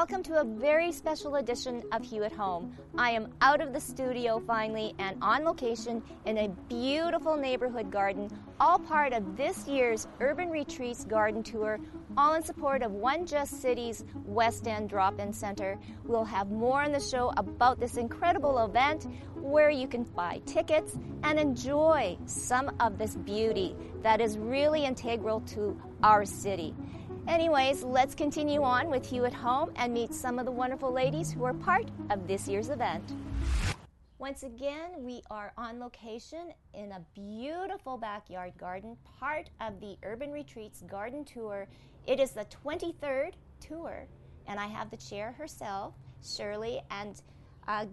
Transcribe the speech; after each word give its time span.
Welcome 0.00 0.22
to 0.22 0.40
a 0.40 0.44
very 0.44 0.92
special 0.92 1.34
edition 1.34 1.82
of 1.92 2.02
Hue 2.02 2.22
at 2.22 2.32
Home. 2.32 2.74
I 2.96 3.10
am 3.10 3.34
out 3.42 3.60
of 3.60 3.74
the 3.74 3.80
studio 3.80 4.42
finally 4.46 4.94
and 4.98 5.18
on 5.20 5.44
location 5.44 6.02
in 6.24 6.38
a 6.38 6.48
beautiful 6.70 7.36
neighborhood 7.36 7.90
garden, 7.90 8.30
all 8.58 8.78
part 8.78 9.12
of 9.12 9.36
this 9.36 9.68
year's 9.68 10.08
Urban 10.18 10.48
Retreats 10.48 11.04
Garden 11.04 11.42
Tour, 11.42 11.78
all 12.16 12.32
in 12.32 12.42
support 12.42 12.82
of 12.82 12.92
One 12.92 13.26
Just 13.26 13.60
City's 13.60 14.06
West 14.24 14.66
End 14.66 14.88
Drop 14.88 15.20
In 15.20 15.34
Center. 15.34 15.78
We'll 16.06 16.24
have 16.24 16.50
more 16.50 16.80
on 16.80 16.92
the 16.92 16.98
show 16.98 17.34
about 17.36 17.78
this 17.78 17.98
incredible 17.98 18.64
event 18.64 19.06
where 19.34 19.68
you 19.68 19.86
can 19.86 20.04
buy 20.04 20.40
tickets 20.46 20.96
and 21.24 21.38
enjoy 21.38 22.16
some 22.24 22.74
of 22.80 22.96
this 22.96 23.16
beauty 23.16 23.76
that 24.00 24.22
is 24.22 24.38
really 24.38 24.86
integral 24.86 25.40
to 25.40 25.78
our 26.02 26.24
city. 26.24 26.74
Anyways, 27.28 27.82
let's 27.82 28.14
continue 28.14 28.62
on 28.62 28.88
with 28.88 29.08
Hue 29.08 29.24
at 29.24 29.34
Home 29.34 29.70
and 29.76 29.92
meet 29.92 30.14
some 30.14 30.38
of 30.38 30.46
the 30.46 30.52
wonderful 30.52 30.90
ladies 30.90 31.30
who 31.30 31.44
are 31.44 31.54
part 31.54 31.86
of 32.10 32.26
this 32.26 32.48
year's 32.48 32.70
event. 32.70 33.04
Once 34.18 34.42
again, 34.42 34.90
we 34.98 35.22
are 35.30 35.52
on 35.56 35.78
location 35.78 36.52
in 36.74 36.92
a 36.92 37.00
beautiful 37.14 37.96
backyard 37.96 38.52
garden, 38.58 38.96
part 39.18 39.50
of 39.60 39.80
the 39.80 39.96
Urban 40.02 40.30
Retreats 40.30 40.82
Garden 40.82 41.24
Tour. 41.24 41.66
It 42.06 42.20
is 42.20 42.32
the 42.32 42.46
23rd 42.64 43.32
tour, 43.60 44.06
and 44.46 44.58
I 44.58 44.66
have 44.66 44.90
the 44.90 44.96
chair 44.96 45.32
herself, 45.32 45.94
Shirley, 46.24 46.80
and 46.90 47.20
uh, 47.68 47.86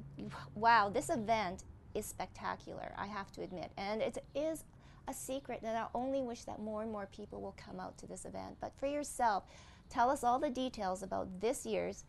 wow, 0.56 0.90
this 0.90 1.10
event 1.10 1.64
is 1.94 2.06
spectacular, 2.06 2.94
I 2.98 3.08
have 3.08 3.32
to 3.34 3.42
admit. 3.42 3.72
And 3.78 4.02
it 4.02 4.18
is 4.36 4.64
a 5.08 5.14
secret, 5.14 5.62
and 5.64 5.78
I 5.78 5.86
only 5.94 6.22
wish 6.22 6.44
that 6.44 6.60
more 6.62 6.82
and 6.82 6.92
more 6.92 7.08
people 7.16 7.42
will 7.42 7.56
come 7.58 7.80
out 7.80 7.98
to 8.00 8.08
this 8.08 8.26
event. 8.26 8.58
But 8.60 8.74
for 8.78 8.88
yourself, 8.88 9.46
tell 9.90 10.10
us 10.10 10.24
all 10.24 10.40
the 10.40 10.50
details 10.50 11.04
about 11.04 11.28
this 11.40 11.66
year's 11.66 12.04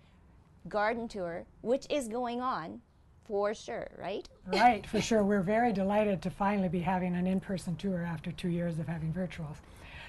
garden 0.69 1.09
tour, 1.09 1.45
which 1.63 1.87
is 1.91 2.09
going 2.09 2.41
on 2.41 2.81
for 3.25 3.55
sure, 3.55 3.89
right? 3.99 4.29
Right, 4.47 4.87
for 4.87 5.01
sure. 5.01 5.23
We're 5.23 5.43
very 5.43 5.73
delighted 5.73 6.23
to 6.23 6.31
finally 6.31 6.69
be 6.69 6.81
having 6.81 7.15
an 7.15 7.27
in 7.27 7.41
person 7.41 7.77
tour 7.77 8.03
after 8.03 8.33
two 8.33 8.49
years 8.49 8.79
of 8.79 8.89
having 8.89 9.13
virtuals. 9.13 9.57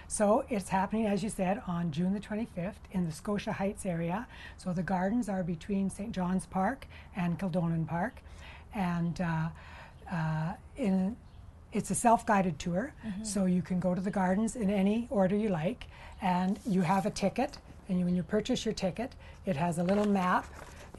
So 0.07 0.43
it's 0.49 0.69
happening, 0.69 1.05
as 1.05 1.21
you 1.21 1.29
said, 1.29 1.61
on 1.67 1.91
June 1.91 2.13
the 2.13 2.19
25th 2.19 2.73
in 2.93 3.05
the 3.05 3.11
Scotia 3.11 3.51
Heights 3.51 3.85
area. 3.85 4.25
So 4.57 4.73
the 4.73 4.81
gardens 4.81 5.29
are 5.29 5.43
between 5.43 5.89
St. 5.89 6.11
John's 6.11 6.47
Park 6.47 6.87
and 7.15 7.37
Kildonan 7.37 7.85
Park. 7.85 8.21
And 8.73 9.21
uh, 9.21 9.49
uh, 10.11 10.53
in 10.77 11.15
it's 11.71 11.91
a 11.91 11.95
self-guided 11.95 12.57
tour, 12.57 12.93
mm-hmm. 13.05 13.23
so 13.23 13.45
you 13.45 13.61
can 13.61 13.79
go 13.79 13.93
to 13.93 14.01
the 14.01 14.11
gardens 14.11 14.55
in 14.55 14.69
any 14.69 15.07
order 15.09 15.35
you 15.35 15.49
like, 15.49 15.87
and 16.21 16.59
you 16.65 16.81
have 16.81 17.05
a 17.05 17.11
ticket. 17.11 17.57
And 17.87 17.99
you, 17.99 18.05
when 18.05 18.15
you 18.15 18.23
purchase 18.23 18.65
your 18.65 18.73
ticket, 18.73 19.13
it 19.45 19.55
has 19.55 19.77
a 19.79 19.83
little 19.83 20.07
map 20.07 20.45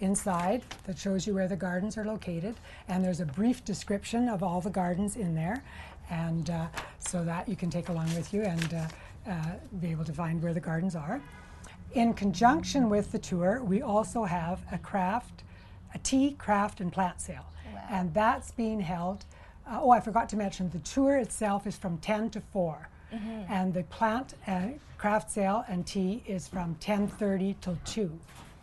inside 0.00 0.62
that 0.86 0.98
shows 0.98 1.26
you 1.26 1.34
where 1.34 1.48
the 1.48 1.56
gardens 1.56 1.96
are 1.96 2.04
located, 2.04 2.54
and 2.88 3.04
there's 3.04 3.20
a 3.20 3.26
brief 3.26 3.64
description 3.64 4.28
of 4.28 4.42
all 4.42 4.60
the 4.60 4.70
gardens 4.70 5.16
in 5.16 5.34
there, 5.34 5.62
and 6.10 6.50
uh, 6.50 6.66
so 6.98 7.24
that 7.24 7.48
you 7.48 7.56
can 7.56 7.70
take 7.70 7.88
along 7.88 8.12
with 8.14 8.32
you 8.32 8.42
and 8.42 8.74
uh, 8.74 9.30
uh, 9.30 9.54
be 9.80 9.90
able 9.90 10.04
to 10.04 10.12
find 10.12 10.42
where 10.42 10.54
the 10.54 10.60
gardens 10.60 10.96
are. 10.96 11.20
In 11.92 12.14
conjunction 12.14 12.88
with 12.88 13.12
the 13.12 13.18
tour, 13.18 13.62
we 13.62 13.82
also 13.82 14.24
have 14.24 14.60
a 14.72 14.78
craft, 14.78 15.42
a 15.94 15.98
tea, 15.98 16.32
craft, 16.32 16.80
and 16.80 16.92
plant 16.92 17.20
sale, 17.20 17.46
wow. 17.74 17.82
and 17.90 18.14
that's 18.14 18.52
being 18.52 18.80
held 18.80 19.24
uh, 19.70 19.78
oh, 19.80 19.90
I 19.90 20.00
forgot 20.00 20.28
to 20.30 20.36
mention 20.36 20.70
the 20.70 20.78
tour 20.80 21.16
itself 21.16 21.66
is 21.66 21.76
from 21.76 21.98
10 21.98 22.30
to 22.30 22.40
4. 22.52 22.88
Mm-hmm. 23.12 23.52
And 23.52 23.74
the 23.74 23.82
plant 23.84 24.34
and 24.46 24.74
uh, 24.74 24.78
craft 24.98 25.30
sale 25.30 25.64
and 25.68 25.86
tea 25.86 26.22
is 26.26 26.46
from 26.46 26.76
10:30 26.76 27.56
till 27.60 27.78
2. 27.84 28.18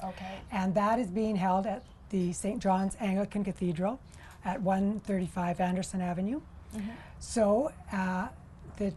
Okay. 0.05 0.39
And 0.51 0.73
that 0.75 0.99
is 0.99 1.07
being 1.07 1.35
held 1.35 1.65
at 1.65 1.83
the 2.09 2.31
St. 2.31 2.61
John's 2.61 2.95
Anglican 3.01 3.43
Cathedral 3.43 3.99
at 4.45 4.61
135 4.61 5.59
Anderson 5.59 6.01
Avenue. 6.01 6.39
Mm-hmm. 6.75 6.89
So 7.19 7.71
uh, 7.91 8.29
the 8.77 8.93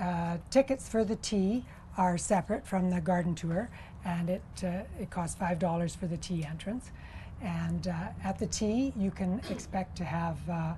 uh, 0.00 0.36
tickets 0.50 0.88
for 0.88 1.04
the 1.04 1.16
tea 1.16 1.64
are 1.96 2.16
separate 2.16 2.66
from 2.66 2.90
the 2.90 3.00
garden 3.00 3.34
tour, 3.34 3.70
and 4.04 4.30
it 4.30 4.42
uh, 4.62 4.82
it 5.00 5.10
costs 5.10 5.36
five 5.36 5.58
dollars 5.58 5.94
for 5.94 6.06
the 6.06 6.16
tea 6.16 6.44
entrance. 6.44 6.90
And 7.42 7.88
uh, 7.88 7.92
at 8.24 8.38
the 8.38 8.46
tea, 8.46 8.92
you 8.96 9.10
can 9.10 9.40
expect 9.50 9.96
to 9.96 10.04
have 10.04 10.36
uh, 10.48 10.74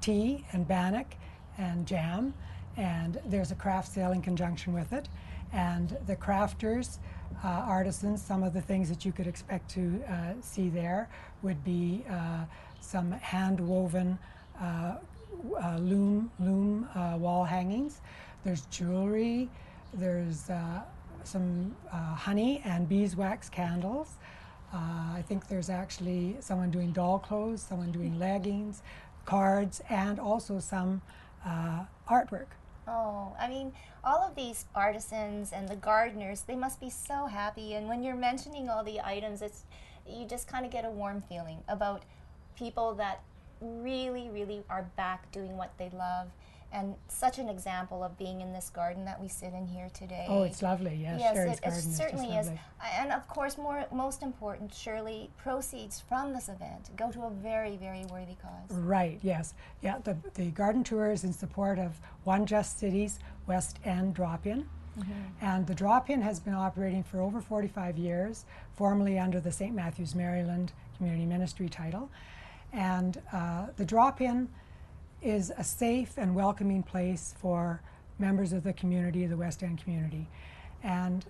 tea 0.00 0.44
and 0.52 0.66
bannock 0.66 1.14
and 1.58 1.86
jam. 1.86 2.34
And 2.76 3.20
there's 3.26 3.52
a 3.52 3.54
craft 3.54 3.92
sale 3.92 4.12
in 4.12 4.22
conjunction 4.22 4.72
with 4.72 4.92
it. 4.92 5.08
And 5.52 5.96
the 6.06 6.16
crafters, 6.16 6.98
uh, 7.44 7.48
artisans, 7.48 8.22
some 8.22 8.42
of 8.42 8.52
the 8.52 8.60
things 8.60 8.88
that 8.88 9.04
you 9.04 9.12
could 9.12 9.26
expect 9.26 9.70
to 9.72 10.02
uh, 10.08 10.32
see 10.40 10.68
there 10.68 11.08
would 11.42 11.62
be 11.62 12.04
uh, 12.10 12.44
some 12.80 13.12
hand 13.12 13.60
woven 13.60 14.18
uh, 14.60 14.96
loom, 15.78 16.30
loom 16.40 16.88
wall 17.20 17.44
hangings. 17.44 18.00
There's 18.44 18.62
jewelry. 18.66 19.48
There's 19.94 20.50
some 21.24 21.76
honey 21.92 22.62
and 22.64 22.88
beeswax 22.88 23.48
candles. 23.48 24.16
Uh, 24.72 25.16
I 25.16 25.24
think 25.28 25.48
there's 25.48 25.68
actually 25.68 26.36
someone 26.40 26.70
doing 26.70 26.92
doll 26.92 27.18
clothes, 27.18 27.62
someone 27.62 27.92
doing 27.92 28.18
leggings, 28.18 28.82
cards, 29.26 29.82
and 29.90 30.18
also 30.18 30.58
some 30.60 31.02
uh, 31.44 31.84
artwork. 32.08 32.46
Oh, 32.88 33.34
I 33.38 33.48
mean, 33.48 33.72
all 34.02 34.18
of 34.22 34.34
these 34.34 34.64
artisans 34.74 35.52
and 35.52 35.68
the 35.68 35.76
gardeners, 35.76 36.42
they 36.42 36.56
must 36.56 36.80
be 36.80 36.90
so 36.90 37.26
happy. 37.26 37.74
And 37.74 37.86
when 37.88 38.02
you're 38.02 38.16
mentioning 38.16 38.68
all 38.68 38.82
the 38.82 39.00
items, 39.00 39.42
it's 39.42 39.64
you 40.08 40.26
just 40.26 40.48
kind 40.48 40.64
of 40.64 40.72
get 40.72 40.84
a 40.84 40.90
warm 40.90 41.22
feeling 41.28 41.58
about 41.68 42.02
people 42.56 42.94
that 42.94 43.20
really, 43.60 44.28
really 44.30 44.64
are 44.68 44.90
back 44.96 45.30
doing 45.30 45.56
what 45.56 45.72
they 45.78 45.90
love 45.90 46.28
and 46.72 46.94
such 47.08 47.38
an 47.38 47.48
example 47.48 48.02
of 48.02 48.16
being 48.16 48.40
in 48.40 48.52
this 48.52 48.70
garden 48.70 49.04
that 49.04 49.20
we 49.20 49.28
sit 49.28 49.52
in 49.52 49.66
here 49.66 49.90
today. 49.92 50.26
Oh, 50.28 50.42
it's 50.42 50.62
lovely. 50.62 50.98
Yes, 51.00 51.20
yes, 51.20 51.34
Sherry's 51.34 51.58
it, 51.58 51.66
it 51.66 51.94
certainly 51.94 52.34
is. 52.34 52.50
And 52.98 53.12
of 53.12 53.28
course, 53.28 53.58
more 53.58 53.84
most 53.92 54.22
important, 54.22 54.72
surely 54.72 55.30
proceeds 55.36 56.00
from 56.00 56.32
this 56.32 56.48
event 56.48 56.90
go 56.96 57.10
to 57.12 57.22
a 57.22 57.30
very, 57.30 57.76
very 57.76 58.04
worthy 58.06 58.36
cause. 58.40 58.70
Right. 58.70 59.18
Yes. 59.22 59.54
Yeah. 59.82 59.98
The 60.02 60.16
the 60.34 60.50
garden 60.50 60.82
tour 60.82 61.10
is 61.10 61.24
in 61.24 61.32
support 61.32 61.78
of 61.78 62.00
One 62.24 62.46
Just 62.46 62.78
Cities 62.78 63.18
West 63.46 63.78
End 63.84 64.14
Drop-In. 64.14 64.66
Mm-hmm. 64.98 65.12
And 65.40 65.66
the 65.66 65.74
drop 65.74 66.10
in 66.10 66.20
has 66.20 66.38
been 66.38 66.54
operating 66.54 67.02
for 67.02 67.20
over 67.20 67.40
45 67.40 67.96
years, 67.96 68.44
formerly 68.74 69.18
under 69.18 69.40
the 69.40 69.50
St. 69.50 69.74
Matthews 69.74 70.14
Maryland 70.14 70.72
Community 70.96 71.24
Ministry 71.24 71.68
title. 71.68 72.10
And 72.74 73.20
uh, 73.32 73.66
the 73.76 73.86
drop 73.86 74.20
in 74.20 74.48
is 75.22 75.52
a 75.56 75.64
safe 75.64 76.14
and 76.16 76.34
welcoming 76.34 76.82
place 76.82 77.34
for 77.38 77.80
members 78.18 78.52
of 78.52 78.64
the 78.64 78.72
community, 78.72 79.26
the 79.26 79.36
West 79.36 79.62
End 79.62 79.82
community. 79.82 80.28
And 80.82 81.24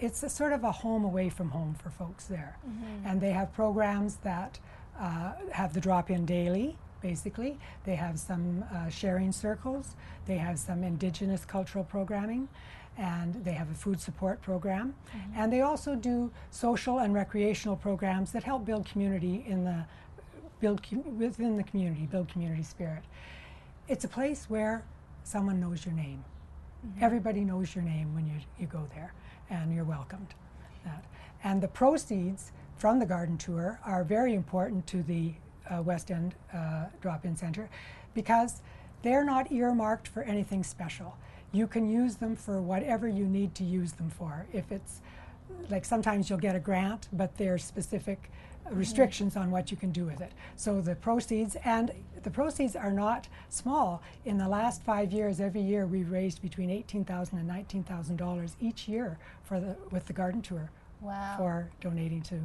it's 0.00 0.22
a 0.22 0.28
sort 0.28 0.52
of 0.52 0.64
a 0.64 0.72
home 0.72 1.04
away 1.04 1.28
from 1.28 1.50
home 1.50 1.74
for 1.74 1.90
folks 1.90 2.24
there. 2.24 2.56
Mm-hmm. 2.66 3.06
And 3.06 3.20
they 3.20 3.30
have 3.30 3.52
programs 3.52 4.16
that 4.16 4.58
uh, 4.98 5.32
have 5.52 5.72
the 5.72 5.80
drop 5.80 6.10
in 6.10 6.26
daily, 6.26 6.76
basically. 7.00 7.58
They 7.84 7.94
have 7.94 8.18
some 8.18 8.64
uh, 8.74 8.88
sharing 8.88 9.32
circles, 9.32 9.96
they 10.26 10.36
have 10.36 10.58
some 10.58 10.82
indigenous 10.82 11.44
cultural 11.44 11.84
programming, 11.84 12.48
and 12.98 13.34
they 13.44 13.52
have 13.52 13.70
a 13.70 13.74
food 13.74 14.00
support 14.00 14.40
program. 14.42 14.94
Mm-hmm. 15.08 15.40
And 15.40 15.52
they 15.52 15.60
also 15.60 15.94
do 15.94 16.30
social 16.50 16.98
and 16.98 17.14
recreational 17.14 17.76
programs 17.76 18.32
that 18.32 18.44
help 18.44 18.64
build 18.64 18.86
community 18.86 19.44
in 19.46 19.64
the 19.64 19.84
build 20.60 20.82
com- 20.88 21.18
within 21.18 21.56
the 21.56 21.64
community, 21.64 22.06
build 22.06 22.28
community 22.28 22.62
spirit. 22.62 23.02
It's 23.88 24.04
a 24.04 24.08
place 24.08 24.46
where 24.48 24.84
someone 25.24 25.60
knows 25.60 25.84
your 25.84 25.94
name. 25.94 26.24
Mm-hmm. 26.86 27.04
Everybody 27.04 27.44
knows 27.44 27.74
your 27.74 27.84
name 27.84 28.14
when 28.14 28.26
you, 28.26 28.34
you 28.58 28.66
go 28.66 28.86
there, 28.94 29.12
and 29.50 29.74
you're 29.74 29.84
welcomed. 29.84 30.34
That. 30.84 31.04
And 31.44 31.60
the 31.60 31.68
proceeds 31.68 32.52
from 32.76 32.98
the 32.98 33.06
garden 33.06 33.38
tour 33.38 33.80
are 33.84 34.04
very 34.04 34.34
important 34.34 34.86
to 34.88 35.02
the 35.02 35.32
uh, 35.70 35.82
West 35.82 36.10
End 36.10 36.34
uh, 36.52 36.86
Drop 37.00 37.24
In 37.24 37.36
Center 37.36 37.68
because 38.14 38.60
they're 39.02 39.24
not 39.24 39.50
earmarked 39.50 40.08
for 40.08 40.22
anything 40.22 40.62
special. 40.62 41.16
You 41.52 41.66
can 41.66 41.88
use 41.88 42.16
them 42.16 42.36
for 42.36 42.60
whatever 42.60 43.08
you 43.08 43.24
need 43.24 43.54
to 43.56 43.64
use 43.64 43.92
them 43.92 44.10
for. 44.10 44.46
If 44.52 44.70
it's 44.70 45.00
like 45.70 45.84
sometimes 45.84 46.28
you'll 46.28 46.38
get 46.38 46.56
a 46.56 46.60
grant, 46.60 47.08
but 47.12 47.36
they're 47.36 47.58
specific 47.58 48.30
restrictions 48.70 49.36
on 49.36 49.50
what 49.50 49.70
you 49.70 49.76
can 49.76 49.90
do 49.90 50.04
with 50.04 50.20
it. 50.20 50.32
So 50.56 50.80
the 50.80 50.94
proceeds, 50.94 51.56
and 51.64 51.92
the 52.22 52.30
proceeds 52.30 52.76
are 52.76 52.92
not 52.92 53.28
small. 53.48 54.02
In 54.24 54.38
the 54.38 54.48
last 54.48 54.82
five 54.82 55.12
years, 55.12 55.40
every 55.40 55.60
year 55.60 55.86
we've 55.86 56.10
raised 56.10 56.42
between 56.42 56.70
eighteen 56.70 57.04
thousand 57.04 57.38
and 57.38 57.48
nineteen 57.48 57.82
thousand 57.82 58.16
dollars 58.16 58.56
each 58.60 58.88
year 58.88 59.18
for 59.44 59.60
the 59.60 59.76
with 59.90 60.06
the 60.06 60.12
garden 60.12 60.42
tour. 60.42 60.70
Wow. 61.00 61.34
For 61.36 61.70
donating 61.80 62.22
to 62.22 62.40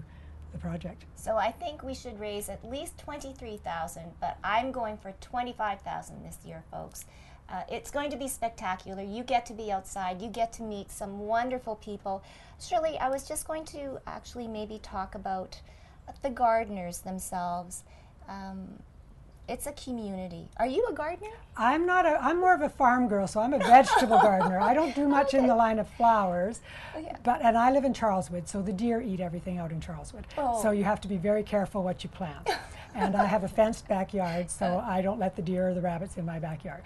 the 0.52 0.58
project. 0.58 1.06
So 1.16 1.38
I 1.38 1.52
think 1.52 1.84
we 1.84 1.94
should 1.94 2.20
raise 2.20 2.50
at 2.50 2.64
least 2.70 2.98
twenty-three 2.98 3.58
thousand, 3.58 4.12
but 4.20 4.38
I'm 4.44 4.72
going 4.72 4.98
for 4.98 5.14
twenty-five 5.22 5.82
thousand 5.82 6.24
this 6.24 6.38
year, 6.46 6.64
folks. 6.70 7.06
Uh, 7.50 7.64
it's 7.70 7.92
going 7.92 8.10
to 8.12 8.18
be 8.18 8.28
spectacular. 8.28 9.04
You 9.04 9.24
get 9.24 9.46
to 9.48 9.54
be 9.54 9.72
outside. 9.72 10.22
You 10.22 10.30
get 10.30 10.54
to 10.54 10.64
meet 10.64 10.92
some 10.92 11.20
wonderful 11.20 11.76
people. 11.78 12.24
Shirley, 12.62 12.98
I 12.98 13.10
was 13.10 13.28
just 13.28 13.48
going 13.48 13.66
to 13.66 14.00
actually 14.08 14.48
maybe 14.48 14.80
talk 14.80 15.16
about 15.16 15.60
the 16.22 16.30
gardeners 16.30 17.00
themselves. 17.00 17.84
Um, 18.28 18.80
it's 19.48 19.68
a 19.68 19.74
community. 19.74 20.48
Are 20.58 20.68
you 20.68 20.86
a 20.90 20.94
gardener? 20.94 21.32
I'm 21.58 21.86
not 21.86 22.06
a. 22.06 22.24
I'm 22.24 22.40
more 22.40 22.54
of 22.54 22.62
a 22.62 22.70
farm 22.70 23.08
girl, 23.08 23.28
so 23.28 23.42
I'm 23.42 23.54
a 23.54 23.60
vegetable 23.60 24.18
gardener. 24.22 24.60
I 24.62 24.74
don't 24.74 24.96
do 24.96 25.08
much 25.08 25.30
okay. 25.30 25.40
in 25.40 25.48
the 25.48 25.56
line 25.56 25.80
of 25.80 25.90
flowers, 25.90 26.62
oh, 26.96 27.00
yeah. 27.00 27.18
but 27.24 27.44
and 27.44 27.58
I 27.58 27.72
live 27.72 27.84
in 27.84 27.94
Charleswood, 27.94 28.48
so 28.48 28.62
the 28.62 28.72
deer 28.72 29.02
eat 29.02 29.20
everything 29.20 29.58
out 29.58 29.72
in 29.72 29.82
Charleswood. 29.82 30.26
Oh. 30.38 30.62
So 30.62 30.72
you 30.72 30.86
have 30.86 31.02
to 31.02 31.08
be 31.08 31.18
very 31.18 31.44
careful 31.44 31.84
what 31.84 32.04
you 32.04 32.10
plant. 32.10 32.50
and 32.96 33.16
I 33.16 33.26
have 33.26 33.44
a 33.44 33.48
fenced 33.48 33.88
backyard, 33.88 34.50
so 34.50 34.82
I 34.88 35.02
don't 35.02 35.20
let 35.20 35.36
the 35.36 35.42
deer 35.42 35.70
or 35.70 35.74
the 35.74 35.82
rabbits 35.82 36.18
in 36.18 36.26
my 36.26 36.40
backyard. 36.40 36.84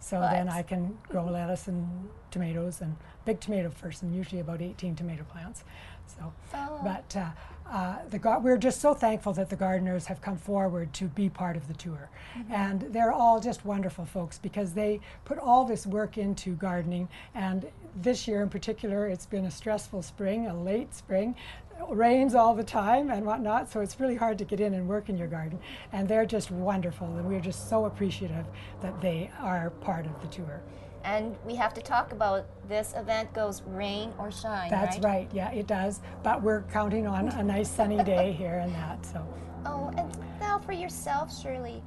So 0.00 0.18
but. 0.18 0.30
then 0.30 0.48
I 0.48 0.62
can 0.62 0.98
grow 1.08 1.26
lettuce 1.26 1.68
and 1.68 2.08
tomatoes 2.30 2.80
and 2.80 2.96
big 3.24 3.38
tomato 3.38 3.68
person, 3.70 4.12
usually 4.12 4.40
about 4.40 4.62
18 4.62 4.96
tomato 4.96 5.24
plants. 5.24 5.62
So, 6.06 6.32
oh. 6.54 6.80
but 6.82 7.16
uh, 7.16 7.30
uh, 7.70 7.98
the 8.10 8.40
we're 8.42 8.58
just 8.58 8.80
so 8.80 8.92
thankful 8.94 9.32
that 9.32 9.48
the 9.48 9.56
gardeners 9.56 10.06
have 10.06 10.20
come 10.20 10.36
forward 10.36 10.92
to 10.94 11.04
be 11.04 11.28
part 11.28 11.56
of 11.56 11.68
the 11.68 11.74
tour. 11.74 12.10
Mm-hmm. 12.36 12.52
And 12.52 12.80
they're 12.92 13.12
all 13.12 13.38
just 13.38 13.64
wonderful 13.64 14.04
folks 14.04 14.38
because 14.38 14.72
they 14.72 15.00
put 15.24 15.38
all 15.38 15.64
this 15.64 15.86
work 15.86 16.18
into 16.18 16.54
gardening. 16.56 17.08
And 17.34 17.70
this 17.94 18.26
year 18.26 18.42
in 18.42 18.48
particular, 18.48 19.06
it's 19.06 19.26
been 19.26 19.44
a 19.44 19.50
stressful 19.50 20.02
spring, 20.02 20.48
a 20.48 20.54
late 20.54 20.94
spring. 20.94 21.36
rains 21.88 22.34
all 22.34 22.54
the 22.54 22.64
time 22.64 23.10
and 23.10 23.24
whatnot, 23.24 23.70
so 23.70 23.80
it's 23.80 23.98
really 24.00 24.16
hard 24.16 24.38
to 24.38 24.44
get 24.44 24.60
in 24.60 24.74
and 24.74 24.88
work 24.88 25.08
in 25.08 25.16
your 25.16 25.28
garden. 25.28 25.58
And 25.92 26.08
they're 26.08 26.26
just 26.26 26.50
wonderful, 26.50 27.06
and 27.06 27.26
we're 27.26 27.40
just 27.40 27.68
so 27.68 27.86
appreciative 27.86 28.46
that 28.82 29.00
they 29.00 29.30
are 29.40 29.70
part 29.70 30.06
of 30.06 30.20
the 30.20 30.28
tour. 30.28 30.60
And 31.04 31.36
we 31.46 31.54
have 31.54 31.72
to 31.74 31.80
talk 31.80 32.12
about 32.12 32.46
this 32.68 32.94
event 32.96 33.32
goes 33.32 33.62
rain 33.62 34.12
or 34.18 34.30
shine. 34.30 34.70
That's 34.70 34.96
right? 34.96 35.04
right. 35.04 35.30
Yeah, 35.32 35.50
it 35.50 35.66
does. 35.66 36.00
But 36.22 36.42
we're 36.42 36.62
counting 36.62 37.06
on 37.06 37.28
a 37.28 37.42
nice 37.42 37.70
sunny 37.70 38.02
day 38.04 38.32
here 38.32 38.58
and 38.58 38.74
that. 38.74 39.04
So. 39.06 39.26
Oh, 39.66 39.92
and 39.98 40.10
now 40.40 40.58
for 40.58 40.72
yourself, 40.72 41.38
Shirley, 41.38 41.82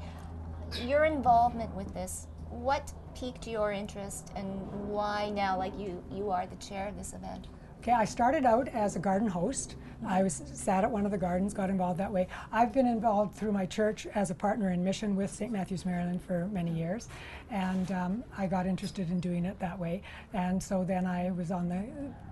your 0.86 1.06
involvement 1.06 1.74
with 1.75 1.92
this. 1.95 2.27
What 2.51 2.94
piqued 3.15 3.48
your 3.48 3.71
interest, 3.71 4.31
and 4.36 4.62
why 4.88 5.31
now? 5.31 5.57
Like 5.57 5.75
you, 5.75 6.04
you 6.12 6.30
are 6.30 6.45
the 6.45 6.56
chair 6.57 6.88
of 6.88 6.95
this 6.95 7.13
event. 7.13 7.48
Okay, 7.83 7.91
I 7.91 8.06
started 8.06 8.45
out 8.45 8.69
as 8.69 8.95
a 8.95 9.00
garden 9.00 9.27
host. 9.27 9.75
I 10.07 10.24
was 10.24 10.41
sat 10.53 10.85
at 10.85 10.89
one 10.89 11.03
of 11.06 11.12
the 11.12 11.18
gardens, 11.18 11.53
got 11.53 11.69
involved 11.69 12.00
that 12.00 12.09
way. 12.09 12.30
I've 12.50 12.71
been 12.71 12.88
involved 12.88 13.35
through 13.35 13.51
my 13.51 13.65
church 13.65 14.07
as 14.15 14.31
a 14.31 14.35
partner 14.35 14.71
in 14.71 14.81
mission 14.81 15.18
with 15.18 15.30
St. 15.30 15.51
Matthew's, 15.51 15.85
Maryland 15.85 16.21
for 16.21 16.45
many 16.53 16.71
years, 16.71 17.09
and 17.51 17.91
um, 17.91 18.24
I 18.38 18.47
got 18.47 18.68
interested 18.68 19.09
in 19.09 19.19
doing 19.19 19.44
it 19.44 19.59
that 19.59 19.77
way. 19.77 20.01
And 20.31 20.63
so 20.63 20.85
then 20.85 21.06
I 21.06 21.31
was 21.31 21.51
on 21.51 21.68
the 21.68 21.83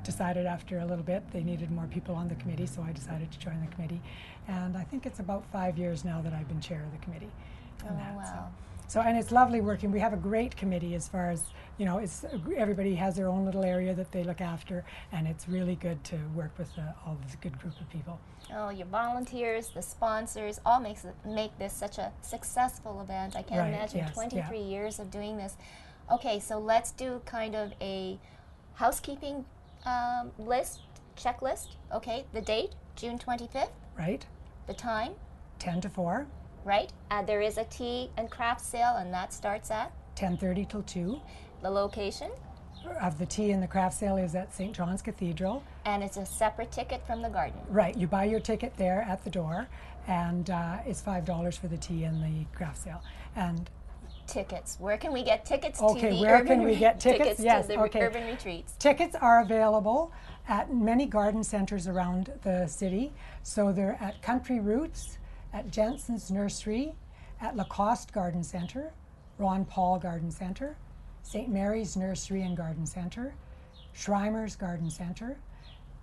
decided 0.06 0.46
after 0.46 0.80
a 0.80 0.86
little 0.86 1.04
bit 1.04 1.30
they 1.34 1.44
needed 1.44 1.70
more 1.70 1.88
people 1.88 2.16
on 2.16 2.30
the 2.30 2.36
committee, 2.36 2.66
so 2.66 2.82
I 2.82 2.94
decided 2.94 3.30
to 3.30 3.38
join 3.38 3.60
the 3.60 3.76
committee. 3.76 4.02
And 4.48 4.78
I 4.78 4.86
think 4.86 5.06
it's 5.06 5.20
about 5.20 5.44
five 5.52 5.78
years 5.78 6.06
now 6.06 6.22
that 6.22 6.32
I've 6.32 6.48
been 6.48 6.62
chair 6.62 6.82
of 6.82 6.98
the 6.98 7.04
committee. 7.04 7.32
Oh 7.84 7.94
that, 7.94 8.16
wow. 8.16 8.24
So. 8.24 8.72
So, 8.92 9.00
and 9.00 9.18
it's 9.18 9.32
lovely 9.32 9.62
working. 9.62 9.90
We 9.90 10.02
have 10.02 10.12
a 10.12 10.18
great 10.18 10.58
committee 10.58 10.96
as 10.96 11.08
far 11.08 11.30
as, 11.30 11.46
you 11.82 11.86
know, 11.86 11.98
it's 11.98 12.24
everybody 12.56 12.94
has 12.94 13.16
their 13.16 13.28
own 13.28 13.44
little 13.44 13.66
area 13.66 13.92
that 13.96 14.12
they 14.12 14.24
look 14.24 14.40
after, 14.40 14.86
and 15.12 15.28
it's 15.28 15.50
really 15.50 15.74
good 15.74 16.04
to 16.04 16.16
work 16.36 16.52
with 16.60 16.70
uh, 16.78 16.84
all 17.04 17.18
this 17.26 17.36
good 17.42 17.58
group 17.60 17.74
of 17.82 17.90
people. 17.90 18.20
Oh, 18.54 18.70
your 18.70 18.86
volunteers, 18.86 19.72
the 19.74 19.82
sponsors, 19.82 20.62
all 20.64 20.80
makes 20.80 21.08
make 21.26 21.58
this 21.58 21.74
such 21.74 21.98
a 21.98 22.12
successful 22.22 23.02
event. 23.02 23.36
I 23.36 23.42
can't 23.42 23.62
right, 23.62 23.70
imagine 23.70 23.98
yes, 24.02 24.14
23 24.14 24.60
yeah. 24.60 24.64
years 24.64 25.00
of 25.00 25.10
doing 25.10 25.38
this. 25.38 25.56
Okay, 26.12 26.40
so 26.40 26.60
let's 26.60 26.92
do 26.92 27.20
kind 27.26 27.56
of 27.56 27.74
a 27.82 28.20
housekeeping 28.76 29.44
um, 29.88 30.30
list, 30.38 30.82
checklist. 31.18 31.78
Okay, 31.92 32.26
the 32.32 32.42
date, 32.42 32.74
June 32.96 33.18
25th. 33.18 33.70
Right. 33.98 34.24
The 34.68 34.76
time? 34.76 35.14
10 35.58 35.82
to 35.82 35.90
4 35.90 36.28
right? 36.64 36.94
Uh, 37.10 37.24
there 37.24 37.42
is 37.42 37.58
a 37.58 37.64
tea 37.64 38.12
and 38.18 38.30
craft 38.30 38.62
sale, 38.62 38.98
and 38.98 39.12
that 39.12 39.34
starts 39.34 39.72
at 39.72 39.92
10:30 40.16 40.70
till 40.70 40.84
2. 40.84 41.20
The 41.62 41.70
location 41.70 42.32
of 43.00 43.20
the 43.20 43.26
tea 43.26 43.52
and 43.52 43.62
the 43.62 43.68
craft 43.68 44.00
sale 44.00 44.18
is 44.18 44.34
at 44.34 44.54
St. 44.54 44.74
John's 44.74 45.02
Cathedral. 45.02 45.64
And 45.86 46.04
it's 46.04 46.18
a 46.18 46.26
separate 46.26 46.72
ticket 46.72 47.06
from 47.06 47.22
the 47.22 47.30
garden. 47.30 47.60
Right, 47.70 47.96
you 47.96 48.08
buy 48.08 48.26
your 48.26 48.40
ticket 48.40 48.74
there 48.78 49.06
at 49.08 49.24
the 49.24 49.30
door, 49.30 49.68
and 50.08 50.50
uh, 50.50 50.78
it's 50.86 51.02
five 51.02 51.26
dollars 51.26 51.56
for 51.58 51.68
the 51.68 51.78
tea 51.78 52.04
and 52.06 52.24
the 52.24 52.46
craft 52.58 52.84
sale. 52.84 53.04
And 53.36 53.70
tickets. 54.26 54.78
Where 54.80 54.98
can 54.98 55.14
we 55.14 55.24
get 55.24 55.46
tickets 55.46 55.82
okay, 55.82 56.10
to 56.10 56.16
the 56.16 56.22
where 56.22 56.36
urban 56.36 56.48
can 56.48 56.64
we 56.64 56.76
get 56.76 57.00
tickets? 57.00 57.24
tickets 57.24 57.40
yes, 57.42 57.68
to 57.68 57.74
the 57.74 57.80
okay. 57.82 58.02
urban 58.02 58.26
retreats? 58.26 58.74
Tickets 58.80 59.16
are 59.16 59.42
available 59.42 60.12
at 60.48 60.74
many 60.74 61.06
garden 61.06 61.44
centers 61.44 61.88
around 61.88 62.32
the 62.44 62.66
city. 62.66 63.12
So 63.44 63.72
they're 63.72 63.98
at 64.00 64.22
Country 64.22 64.60
Roots, 64.60 65.18
at 65.54 65.70
Jensen's 65.70 66.32
Nursery, 66.32 66.94
at 67.40 67.56
Lacoste 67.56 68.14
Garden 68.14 68.44
Center, 68.44 68.94
Ron 69.38 69.66
Paul 69.66 70.00
Garden 70.00 70.32
Center, 70.32 70.78
St. 71.24 71.50
Mary's 71.50 71.96
Nursery 71.96 72.44
and 72.44 72.58
Garden 72.58 72.86
Center, 72.86 73.34
Schriemer's 73.94 74.56
Garden 74.56 74.90
Center, 74.90 75.38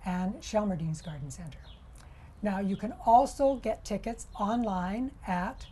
and 0.05 0.41
Shelmerdine's 0.41 1.01
Garden 1.01 1.29
Center. 1.29 1.59
Now 2.41 2.59
you 2.59 2.77
can 2.77 2.93
also 3.05 3.55
get 3.55 3.83
tickets 3.83 4.27
online 4.39 5.11
at 5.27 5.65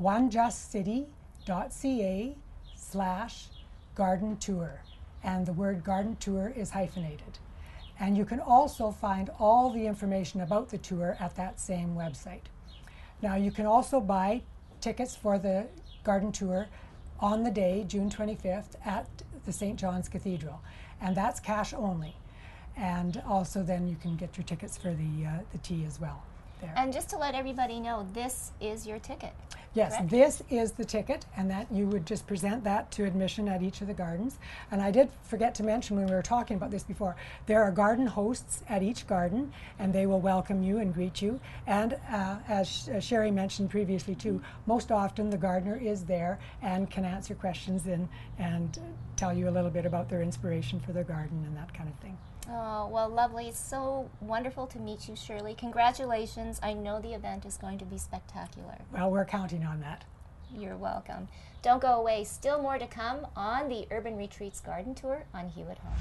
onejustcity.ca 0.00 2.36
slash 2.74 3.46
garden 3.94 4.36
tour. 4.36 4.80
And 5.24 5.44
the 5.44 5.52
word 5.52 5.82
garden 5.82 6.16
tour 6.20 6.52
is 6.54 6.70
hyphenated. 6.70 7.38
And 7.98 8.16
you 8.16 8.24
can 8.24 8.40
also 8.40 8.90
find 8.90 9.30
all 9.38 9.70
the 9.70 9.86
information 9.86 10.42
about 10.42 10.68
the 10.68 10.78
tour 10.78 11.16
at 11.18 11.34
that 11.36 11.58
same 11.58 11.96
website. 11.96 12.42
Now, 13.22 13.36
you 13.36 13.50
can 13.50 13.66
also 13.66 14.00
buy 14.00 14.42
tickets 14.80 15.16
for 15.16 15.38
the 15.38 15.66
garden 16.04 16.30
tour 16.30 16.68
on 17.20 17.42
the 17.42 17.50
day, 17.50 17.84
June 17.86 18.10
25th, 18.10 18.74
at 18.84 19.08
the 19.44 19.52
St. 19.52 19.78
John's 19.78 20.08
Cathedral, 20.08 20.60
and 21.00 21.16
that's 21.16 21.40
cash 21.40 21.72
only. 21.72 22.16
And 22.76 23.22
also, 23.26 23.62
then 23.62 23.88
you 23.88 23.96
can 23.96 24.16
get 24.16 24.36
your 24.36 24.44
tickets 24.44 24.76
for 24.76 24.92
the, 24.92 25.26
uh, 25.26 25.38
the 25.52 25.58
tea 25.58 25.84
as 25.86 26.00
well. 26.00 26.22
There. 26.60 26.72
And 26.76 26.92
just 26.92 27.10
to 27.10 27.18
let 27.18 27.34
everybody 27.34 27.80
know, 27.80 28.06
this 28.12 28.52
is 28.60 28.86
your 28.86 28.98
ticket. 28.98 29.32
Yes, 29.76 29.94
correct? 29.94 30.10
this 30.10 30.42
is 30.48 30.72
the 30.72 30.86
ticket, 30.86 31.26
and 31.36 31.50
that 31.50 31.70
you 31.70 31.86
would 31.88 32.06
just 32.06 32.26
present 32.26 32.64
that 32.64 32.90
to 32.92 33.04
admission 33.04 33.46
at 33.46 33.62
each 33.62 33.82
of 33.82 33.88
the 33.88 33.92
gardens. 33.92 34.38
And 34.70 34.80
I 34.80 34.90
did 34.90 35.10
forget 35.24 35.54
to 35.56 35.62
mention 35.62 35.96
when 35.96 36.06
we 36.06 36.14
were 36.14 36.22
talking 36.22 36.56
about 36.56 36.70
this 36.70 36.82
before, 36.82 37.14
there 37.44 37.62
are 37.62 37.70
garden 37.70 38.06
hosts 38.06 38.62
at 38.70 38.82
each 38.82 39.06
garden, 39.06 39.52
and 39.78 39.92
they 39.92 40.06
will 40.06 40.20
welcome 40.20 40.62
you 40.62 40.78
and 40.78 40.94
greet 40.94 41.20
you. 41.20 41.38
And 41.66 41.98
uh, 42.10 42.36
as, 42.48 42.88
as 42.90 43.04
Sherry 43.04 43.30
mentioned 43.30 43.68
previously 43.68 44.14
too, 44.14 44.40
most 44.64 44.90
often 44.90 45.28
the 45.28 45.36
gardener 45.36 45.76
is 45.76 46.04
there 46.04 46.38
and 46.62 46.90
can 46.90 47.04
answer 47.04 47.34
questions 47.34 47.84
and, 47.84 48.08
and 48.38 48.78
tell 49.16 49.36
you 49.36 49.46
a 49.46 49.52
little 49.52 49.70
bit 49.70 49.84
about 49.84 50.08
their 50.08 50.22
inspiration 50.22 50.80
for 50.80 50.92
their 50.92 51.04
garden 51.04 51.44
and 51.46 51.54
that 51.54 51.74
kind 51.74 51.90
of 51.90 51.96
thing. 51.96 52.16
Oh, 52.48 52.86
well, 52.88 53.08
lovely. 53.08 53.48
It's 53.48 53.58
so 53.58 54.08
wonderful 54.20 54.66
to 54.68 54.78
meet 54.78 55.08
you, 55.08 55.16
Shirley. 55.16 55.54
Congratulations. 55.54 56.60
I 56.62 56.74
know 56.74 57.00
the 57.00 57.12
event 57.14 57.44
is 57.44 57.56
going 57.56 57.78
to 57.78 57.84
be 57.84 57.98
spectacular. 57.98 58.78
Well, 58.92 59.10
we're 59.10 59.24
counting 59.24 59.64
on 59.64 59.80
that. 59.80 60.04
You're 60.56 60.76
welcome. 60.76 61.26
Don't 61.62 61.82
go 61.82 61.98
away. 61.98 62.22
Still 62.22 62.62
more 62.62 62.78
to 62.78 62.86
come 62.86 63.26
on 63.34 63.68
the 63.68 63.88
Urban 63.90 64.16
Retreats 64.16 64.60
Garden 64.60 64.94
Tour 64.94 65.24
on 65.34 65.48
Hue 65.48 65.66
at 65.68 65.78
Home. 65.78 65.96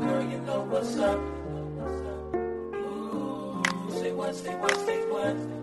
Girl, 0.00 0.22
you 0.22 0.38
know 0.38 0.62
what's 0.62 0.96
up. 0.96 1.18
Ooh, 2.74 3.62
say 4.00 4.12
what, 4.12 4.34
say 4.34 4.54
what, 4.56 4.76
say 4.86 5.00
what. 5.10 5.57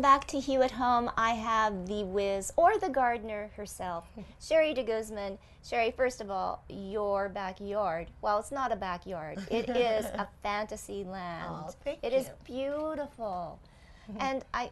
Welcome 0.00 0.18
back 0.18 0.28
to 0.28 0.40
Hue 0.40 0.62
at 0.62 0.70
Home. 0.70 1.10
I 1.18 1.32
have 1.32 1.86
the 1.86 2.04
whiz 2.04 2.50
or 2.56 2.78
the 2.78 2.88
gardener 2.88 3.50
herself, 3.54 4.06
Sherry 4.40 4.72
de 4.72 4.82
Guzman. 4.82 5.36
Sherry, 5.62 5.90
first 5.90 6.22
of 6.22 6.30
all, 6.30 6.64
your 6.70 7.28
backyard. 7.28 8.06
Well, 8.22 8.38
it's 8.38 8.50
not 8.50 8.72
a 8.72 8.76
backyard. 8.76 9.46
It 9.50 9.68
is 9.76 10.06
a 10.06 10.26
fantasy 10.42 11.04
land. 11.04 11.44
Oh, 11.50 11.74
thank 11.84 11.98
It 12.02 12.14
is 12.14 12.28
you. 12.28 12.32
beautiful. 12.46 13.60
and 14.20 14.42
I 14.54 14.70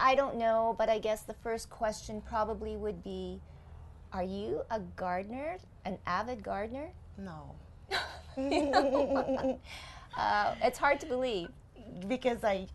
I 0.00 0.16
don't 0.16 0.34
know, 0.38 0.74
but 0.76 0.88
I 0.88 0.98
guess 0.98 1.22
the 1.22 1.34
first 1.34 1.70
question 1.70 2.20
probably 2.20 2.76
would 2.76 3.00
be 3.04 3.40
are 4.12 4.24
you 4.24 4.62
a 4.72 4.80
gardener, 4.96 5.58
an 5.84 5.98
avid 6.04 6.42
gardener? 6.42 6.88
No, 7.16 7.54
Uh, 10.18 10.54
it's 10.64 10.78
hard 10.80 10.98
to 10.98 11.06
believe. 11.06 11.48
because 12.08 12.42
I 12.42 12.66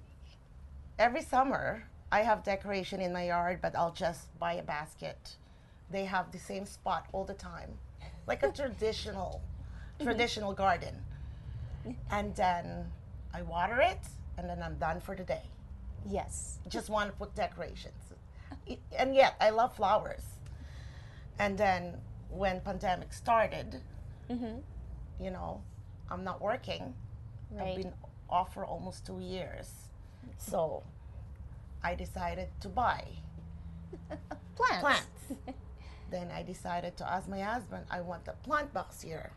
every 1.00 1.22
summer 1.22 1.84
I 2.12 2.22
have 2.22 2.44
decoration 2.44 3.02
in 3.02 3.12
my 3.12 3.26
yard, 3.26 3.60
but 3.62 3.76
I'll 3.76 3.92
just 3.92 4.38
buy 4.40 4.54
a 4.54 4.64
basket. 4.64 5.36
They 5.92 6.06
have 6.06 6.32
the 6.32 6.40
same 6.40 6.66
spot 6.66 7.08
all 7.12 7.26
the 7.26 7.34
time, 7.34 7.78
like 8.28 8.44
a 8.44 8.52
traditional 8.62 9.42
mm-hmm. 10.00 10.06
traditional 10.06 10.54
garden. 10.54 10.96
And 12.12 12.36
then 12.36 12.92
I 13.34 13.42
water 13.42 13.80
it, 13.80 14.00
and 14.38 14.50
then 14.50 14.62
I'm 14.62 14.76
done 14.78 15.00
for 15.00 15.16
the 15.16 15.24
day. 15.24 15.44
Yes. 16.10 16.60
just 16.70 16.90
want 16.90 17.10
to 17.10 17.18
put 17.18 17.36
decorations. 17.36 17.94
And 18.98 19.16
yet, 19.16 19.36
I 19.40 19.50
love 19.50 19.76
flowers. 19.76 20.24
And 21.40 21.58
then 21.58 21.98
when 22.30 22.60
pandemic 22.62 23.14
started, 23.14 23.82
mm-hmm. 24.30 24.60
you 25.24 25.32
know, 25.32 25.62
I'm 26.10 26.24
not 26.24 26.42
working. 26.42 26.94
Right. 27.52 27.70
I've 27.70 27.76
been 27.78 27.94
off 28.30 28.54
for 28.54 28.66
almost 28.66 29.06
two 29.06 29.20
years. 29.20 29.87
So 30.38 30.84
I 31.84 31.96
decided 31.96 32.50
to 32.62 32.70
buy 32.70 33.06
Plants. 34.56 34.82
plants. 34.82 35.34
then 36.12 36.32
I 36.32 36.44
decided 36.44 36.98
to 36.98 37.10
ask 37.10 37.28
my 37.28 37.42
husband, 37.42 37.86
I 37.90 38.02
want 38.02 38.28
a 38.28 38.34
plant 38.46 38.74
box 38.74 39.02
here. 39.02 39.32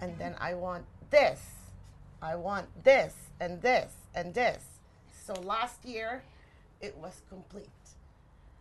And 0.00 0.18
then 0.18 0.34
I 0.40 0.54
want 0.54 0.84
this. 1.10 1.40
I 2.20 2.36
want 2.36 2.66
this 2.84 3.14
and 3.40 3.60
this 3.62 3.92
and 4.14 4.34
this. 4.34 4.62
So 5.24 5.34
last 5.34 5.84
year, 5.84 6.22
it 6.80 6.96
was 6.96 7.22
complete. 7.28 7.68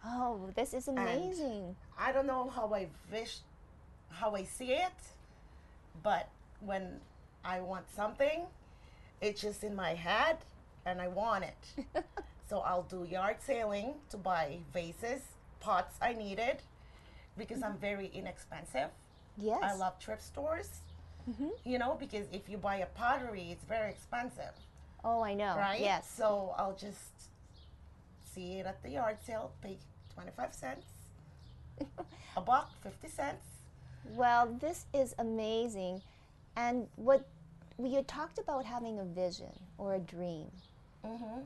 Oh, 0.05 0.49
this 0.55 0.73
is 0.73 0.87
amazing. 0.87 1.75
I 1.97 2.11
don't 2.11 2.25
know 2.25 2.49
how 2.49 2.73
I 2.73 2.87
wish, 3.11 3.37
how 4.09 4.35
I 4.35 4.43
see 4.43 4.73
it, 4.73 4.99
but 6.01 6.29
when 6.59 6.99
I 7.45 7.61
want 7.61 7.85
something, 7.95 8.43
it's 9.21 9.41
just 9.41 9.63
in 9.63 9.75
my 9.75 9.93
head 9.93 10.37
and 10.85 11.01
I 11.01 11.07
want 11.07 11.45
it. 11.45 11.85
so 12.49 12.59
I'll 12.59 12.83
do 12.83 13.03
yard 13.09 13.37
sailing 13.39 13.95
to 14.09 14.17
buy 14.17 14.57
vases, 14.73 15.21
pots 15.59 15.95
I 16.01 16.13
needed 16.13 16.57
because 17.37 17.63
I'm 17.63 17.71
mm-hmm. 17.71 17.81
very 17.81 18.11
inexpensive. 18.13 18.89
yes. 19.37 19.59
I 19.63 19.73
love 19.73 19.93
thrift 19.99 20.23
stores. 20.23 20.69
Mm-hmm. 21.29 21.49
You 21.65 21.77
know, 21.79 21.95
because 21.99 22.25
if 22.31 22.49
you 22.49 22.57
buy 22.57 22.77
a 22.77 22.87
pottery, 22.87 23.49
it's 23.51 23.63
very 23.65 23.91
expensive, 23.91 24.53
Oh, 25.03 25.21
I 25.23 25.35
know. 25.35 25.55
right? 25.55 25.79
Yes. 25.79 26.11
So 26.11 26.55
I'll 26.57 26.75
just 26.75 27.29
see 28.33 28.53
it 28.53 28.65
at 28.65 28.81
the 28.81 28.89
yard 28.89 29.17
sale, 29.23 29.51
pay 29.61 29.77
25 30.15 30.53
cents, 30.53 30.85
a 32.37 32.41
buck, 32.41 32.71
50 32.83 33.07
cents. 33.07 33.45
Well, 34.15 34.57
this 34.59 34.85
is 34.93 35.13
amazing. 35.19 36.01
And 36.55 36.87
what 36.95 37.27
we 37.77 37.93
had 37.93 38.07
talked 38.07 38.39
about 38.39 38.65
having 38.65 38.99
a 38.99 39.05
vision 39.05 39.53
or 39.77 39.95
a 39.95 39.99
dream. 39.99 40.47
Hmm 41.03 41.41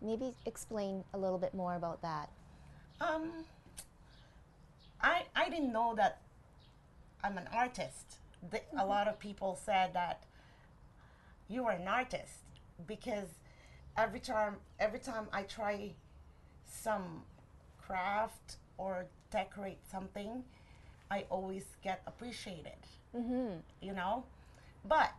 Maybe 0.00 0.32
explain 0.46 1.04
a 1.12 1.18
little 1.18 1.38
bit 1.38 1.54
more 1.54 1.74
about 1.74 2.00
that. 2.02 2.30
Um, 3.00 3.32
I 5.00 5.22
I 5.34 5.48
didn't 5.48 5.72
know 5.72 5.94
that 5.96 6.20
I'm 7.24 7.36
an 7.38 7.48
artist. 7.52 8.18
The, 8.50 8.60
A 8.76 8.86
lot 8.86 9.08
of 9.08 9.18
people 9.18 9.58
said 9.64 9.92
that 9.94 10.22
you 11.48 11.64
are 11.66 11.72
an 11.72 11.88
artist 11.88 12.44
because 12.86 13.28
every 13.96 14.20
time 14.20 14.56
every 14.78 15.00
time 15.00 15.26
I 15.32 15.42
try 15.42 15.94
some 16.66 17.22
craft 17.80 18.56
or 18.76 19.06
decorate 19.32 19.78
something, 19.90 20.44
I 21.10 21.24
always 21.30 21.64
get 21.82 22.02
appreciated. 22.06 22.80
Mm-hmm. 23.16 23.58
You 23.80 23.92
know, 23.94 24.24
but 24.84 25.16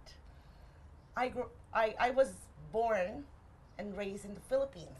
I 1.18 1.30
grew 1.30 1.48
I, 1.74 1.96
I 2.00 2.12
was 2.12 2.32
born 2.72 3.26
and 3.80 3.98
raised 3.98 4.26
in 4.26 4.36
the 4.36 4.42
Philippines. 4.42 5.00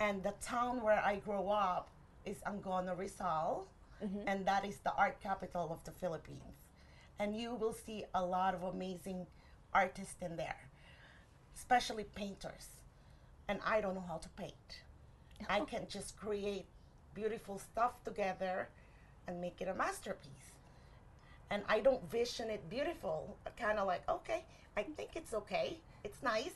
And 0.00 0.22
the 0.22 0.34
town 0.40 0.82
where 0.82 1.02
I 1.04 1.16
grew 1.16 1.48
up 1.50 1.88
is 2.24 2.36
Angono 2.46 2.96
Rizal, 2.96 3.66
mm-hmm. 4.02 4.26
and 4.26 4.46
that 4.46 4.64
is 4.64 4.78
the 4.78 4.94
art 4.94 5.20
capital 5.22 5.68
of 5.70 5.84
the 5.84 5.90
Philippines. 5.90 6.56
And 7.18 7.36
you 7.36 7.54
will 7.54 7.74
see 7.74 8.04
a 8.14 8.24
lot 8.24 8.54
of 8.54 8.62
amazing 8.62 9.26
artists 9.74 10.16
in 10.22 10.36
there, 10.36 10.68
especially 11.54 12.04
painters. 12.04 12.68
And 13.48 13.60
I 13.64 13.80
don't 13.80 13.94
know 13.94 14.04
how 14.06 14.18
to 14.18 14.28
paint. 14.30 14.82
I 15.48 15.60
can 15.72 15.86
just 15.88 16.16
create 16.16 16.66
beautiful 17.14 17.58
stuff 17.58 17.92
together 18.04 18.68
and 19.26 19.40
make 19.40 19.60
it 19.60 19.68
a 19.68 19.74
masterpiece 19.74 20.46
and 21.50 21.62
I 21.68 21.80
don't 21.80 22.08
vision 22.10 22.50
it 22.50 22.68
beautiful. 22.68 23.36
Kind 23.58 23.78
of 23.78 23.86
like, 23.86 24.08
okay, 24.08 24.44
I 24.76 24.82
think 24.82 25.10
it's 25.14 25.32
okay. 25.34 25.78
It's 26.04 26.22
nice. 26.22 26.54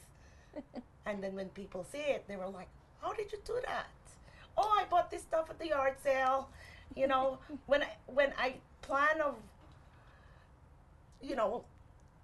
and 1.06 1.22
then 1.22 1.34
when 1.34 1.48
people 1.50 1.84
see 1.84 1.98
it, 1.98 2.24
they 2.28 2.36
were 2.36 2.48
like, 2.48 2.68
how 3.02 3.12
did 3.12 3.32
you 3.32 3.38
do 3.44 3.58
that? 3.66 3.86
Oh, 4.56 4.76
I 4.78 4.84
bought 4.90 5.10
this 5.10 5.22
stuff 5.22 5.48
at 5.50 5.58
the 5.58 5.68
yard 5.68 5.94
sale. 6.02 6.48
You 6.96 7.06
know, 7.06 7.38
when 7.66 7.82
I 7.82 7.90
when 8.06 8.32
I 8.38 8.54
plan 8.82 9.20
of, 9.20 9.36
you 11.22 11.36
know, 11.36 11.64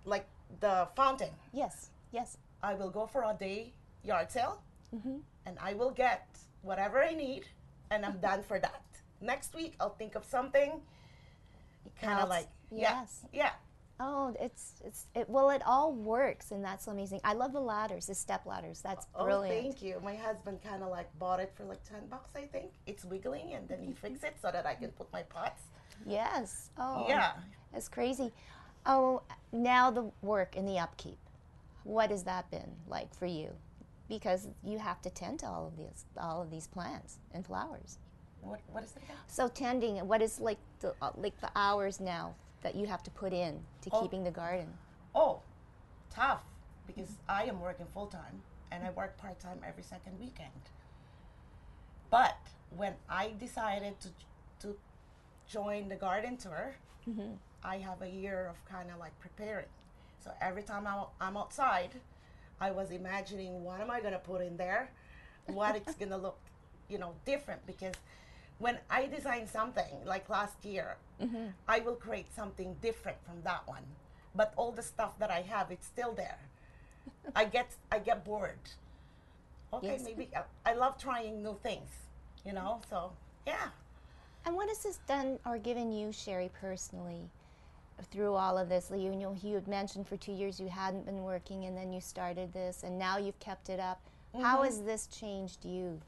like 0.05 0.27
the 0.61 0.89
fountain, 0.97 1.31
Yes. 1.53 1.91
Yes. 2.13 2.37
I 2.63 2.75
will 2.75 2.91
go 2.91 3.07
for 3.07 3.23
a 3.25 3.35
day 3.39 3.73
yard 4.05 4.31
sale, 4.31 4.61
Mm-hmm. 4.95 5.19
and 5.47 5.59
I 5.61 5.75
will 5.75 5.91
get 5.91 6.27
whatever 6.63 7.03
I 7.03 7.13
need, 7.15 7.45
and 7.91 8.05
I'm 8.07 8.19
done 8.19 8.43
for 8.43 8.59
that. 8.61 8.83
Next 9.21 9.55
week, 9.55 9.75
I'll 9.81 9.95
think 9.99 10.15
of 10.15 10.25
something. 10.25 10.81
Kind 12.01 12.21
of 12.21 12.29
like, 12.29 12.49
yeah, 12.71 13.01
Yes. 13.01 13.21
yeah. 13.33 13.51
Oh, 13.99 14.35
it's 14.39 14.75
it's 14.85 15.07
it. 15.15 15.29
Well, 15.29 15.49
it 15.51 15.63
all 15.67 15.93
works, 15.93 16.51
and 16.51 16.63
that's 16.63 16.87
amazing. 16.87 17.21
I 17.25 17.33
love 17.33 17.53
the 17.53 17.61
ladders, 17.61 18.07
the 18.07 18.15
step 18.15 18.45
ladders. 18.45 18.83
That's 18.83 19.07
brilliant. 19.07 19.59
Oh, 19.59 19.63
thank 19.63 19.83
you. 19.83 20.01
My 20.05 20.15
husband 20.15 20.59
kind 20.63 20.83
of 20.83 20.91
like 20.91 21.09
bought 21.19 21.41
it 21.41 21.53
for 21.57 21.65
like 21.65 21.83
10 21.85 22.09
bucks, 22.09 22.33
I 22.37 22.43
think. 22.43 22.73
It's 22.87 23.05
wiggling 23.05 23.55
and 23.55 23.67
then 23.69 23.83
he 23.83 23.93
fixed 23.93 24.23
it 24.23 24.37
so 24.43 24.51
that 24.51 24.67
I 24.67 24.75
can 24.75 24.91
put 24.91 25.11
my 25.13 25.23
pots. 25.23 25.63
Yes. 26.07 26.71
Oh. 26.77 27.07
Yeah. 27.09 27.33
That's 27.73 27.89
crazy. 27.89 28.33
Oh, 28.85 29.23
now 29.51 29.91
the 29.91 30.11
work 30.21 30.57
and 30.57 30.69
the 30.69 30.79
upkeep. 30.79 31.19
What 31.85 32.11
has 32.11 32.25
that 32.25 32.51
been 32.51 32.71
like 32.87 33.15
for 33.15 33.27
you? 33.27 33.51
Because 34.09 34.49
you 34.63 34.79
have 34.79 35.01
to 35.03 35.11
tend 35.11 35.39
to 35.41 35.47
all 35.47 35.67
of 35.67 35.77
these 35.77 36.05
all 36.21 36.43
of 36.43 36.51
these 36.51 36.67
plants 36.67 37.19
and 37.33 37.47
flowers. 37.47 37.99
What, 38.43 38.61
what 38.71 38.85
is 38.85 38.91
it 38.95 39.03
again? 39.05 39.17
So 39.27 39.49
tending, 39.49 39.97
what 40.07 40.21
is 40.21 40.39
like 40.39 40.59
the 40.81 40.95
uh, 41.01 41.11
like 41.17 41.41
the 41.41 41.51
hours 41.57 41.99
now 41.99 42.35
that 42.67 42.75
you 42.75 42.85
have 42.89 43.05
to 43.05 43.13
put 43.13 43.33
in 43.33 43.65
to 43.81 43.91
Oh. 43.93 44.03
keeping 44.03 44.25
the 44.25 44.31
garden? 44.33 44.77
Oh, 45.15 45.41
tough 46.11 46.43
because 46.85 47.11
I 47.29 47.45
am 47.45 47.61
working 47.61 47.87
full 47.95 48.09
time 48.09 48.43
and 48.73 48.83
I 48.83 48.91
work 48.91 49.17
part 49.19 49.39
time 49.39 49.61
every 49.65 49.85
second 49.85 50.19
weekend. 50.19 50.63
But 52.11 52.39
when 52.77 52.95
I 53.09 53.35
decided 53.39 53.95
to, 54.01 54.09
to 54.63 54.77
join 55.49 55.89
the 55.89 55.95
garden 55.95 56.37
tour, 56.37 56.75
mm-hmm. 57.09 57.35
I 57.63 57.79
have 57.79 58.03
a 58.03 58.09
year 58.09 58.49
of 58.51 58.57
kind 58.65 58.91
of 58.91 58.99
like 58.99 59.17
preparing. 59.21 59.71
So 60.19 60.33
every 60.41 60.65
time 60.65 60.89
I'm, 60.89 61.05
I'm 61.21 61.37
outside, 61.37 61.93
I 62.61 62.73
was 62.73 62.91
imagining 62.91 63.63
what 63.63 63.81
am 63.81 63.93
I 63.93 64.01
going 64.01 64.13
to 64.13 64.19
put 64.19 64.41
in 64.41 64.57
there, 64.57 64.91
what 65.47 65.77
it's 65.77 65.95
going 66.01 66.11
to 66.11 66.17
look, 66.17 66.39
you 66.89 66.99
know, 66.99 67.15
different 67.25 67.65
because 67.65 67.95
when 68.59 68.79
I 68.91 69.07
design 69.07 69.47
something 69.47 70.05
like 70.05 70.29
last 70.29 70.65
year, 70.65 70.97
mm-hmm. 71.23 71.49
I 71.69 71.81
will 71.81 71.95
create 71.95 72.35
something 72.35 72.77
different 72.81 73.19
from 73.25 73.43
that 73.43 73.67
one. 73.67 73.83
But 74.35 74.53
all 74.57 74.73
the 74.73 74.83
stuff 74.83 75.19
that 75.19 75.31
I 75.31 75.43
have, 75.43 75.71
it's 75.71 75.87
still 75.87 76.13
there. 76.13 76.39
I 77.37 77.45
get 77.45 77.75
I 77.91 77.99
get 77.99 78.25
bored. 78.25 78.59
Okay, 79.73 79.93
Yes. 79.93 80.05
maybe 80.05 80.29
I, 80.35 80.71
I 80.71 80.75
love 80.75 80.99
trying 80.99 81.43
new 81.43 81.57
things, 81.63 81.91
you 82.45 82.53
know. 82.53 82.81
So 82.89 83.13
yeah. 83.47 83.69
And 84.45 84.55
what 84.55 84.69
has 84.69 84.79
this 84.79 85.01
done 85.09 85.39
or 85.45 85.59
given 85.59 85.91
you, 85.91 86.13
Sherry, 86.13 86.51
personally, 86.61 87.29
through 88.13 88.35
all 88.35 88.57
of 88.57 88.69
this? 88.69 88.93
You 88.95 89.15
know, 89.17 89.35
you 89.43 89.55
had 89.55 89.67
mentioned 89.67 90.07
for 90.07 90.17
two 90.17 90.33
years 90.33 90.61
you 90.61 90.69
hadn't 90.69 91.05
been 91.05 91.23
working, 91.25 91.65
and 91.65 91.77
then 91.77 91.93
you 91.93 92.01
started 92.01 92.53
this, 92.53 92.85
and 92.85 92.99
now 92.99 93.19
you've 93.19 93.41
kept 93.41 93.69
it 93.69 93.81
up. 93.81 94.01
How 94.41 94.63
has 94.63 94.79
mm-hmm. 94.79 94.87
this 94.87 95.07
changed 95.09 95.65
you? 95.65 96.01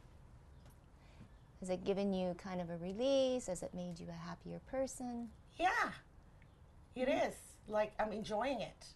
Has 1.61 1.71
it 1.71 1.85
given 1.85 2.13
you 2.13 2.35
kind 2.35 2.61
of 2.61 2.71
a 2.71 2.77
release? 2.77 3.47
Has 3.47 3.63
it 3.63 3.75
made 3.75 3.99
you 3.99 4.07
a 4.09 4.29
happier 4.29 4.61
person? 4.71 5.29
Yeah, 5.59 5.91
it 6.95 7.09
is. 7.09 7.35
Like 7.69 7.93
I'm 7.99 8.13
enjoying 8.13 8.61
it 8.61 8.87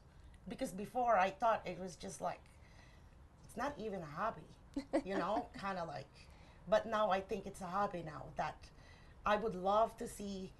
because 0.49 0.71
before 0.71 1.19
I 1.19 1.31
thought 1.31 1.62
it 1.66 1.78
was 1.78 1.97
just 1.97 2.21
like 2.21 2.40
it's 3.47 3.57
not 3.57 3.75
even 3.78 4.00
a 4.00 4.07
hobby. 4.16 4.42
you 5.04 5.16
know, 5.19 5.47
kind 5.61 5.78
of 5.78 5.88
like. 5.88 6.07
But 6.69 6.87
now 6.87 7.11
I 7.11 7.21
think 7.21 7.47
it's 7.47 7.61
a 7.61 7.66
hobby 7.66 8.02
now 8.07 8.25
that 8.37 8.57
I 9.26 9.37
would 9.37 9.54
love 9.54 9.97
to 9.99 10.09
see 10.09 10.50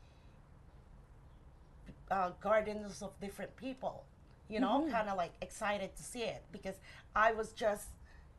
uh, 2.11 2.31
gardens 2.41 3.03
of 3.03 3.19
different 3.21 3.57
people, 3.57 4.05
you 4.49 4.61
know, 4.61 4.87
kind 4.91 5.09
of 5.09 5.17
like 5.17 5.33
excited 5.41 5.97
to 5.97 6.03
see 6.03 6.23
it 6.25 6.43
because 6.53 6.75
I 7.17 7.33
was 7.33 7.53
just 7.53 7.87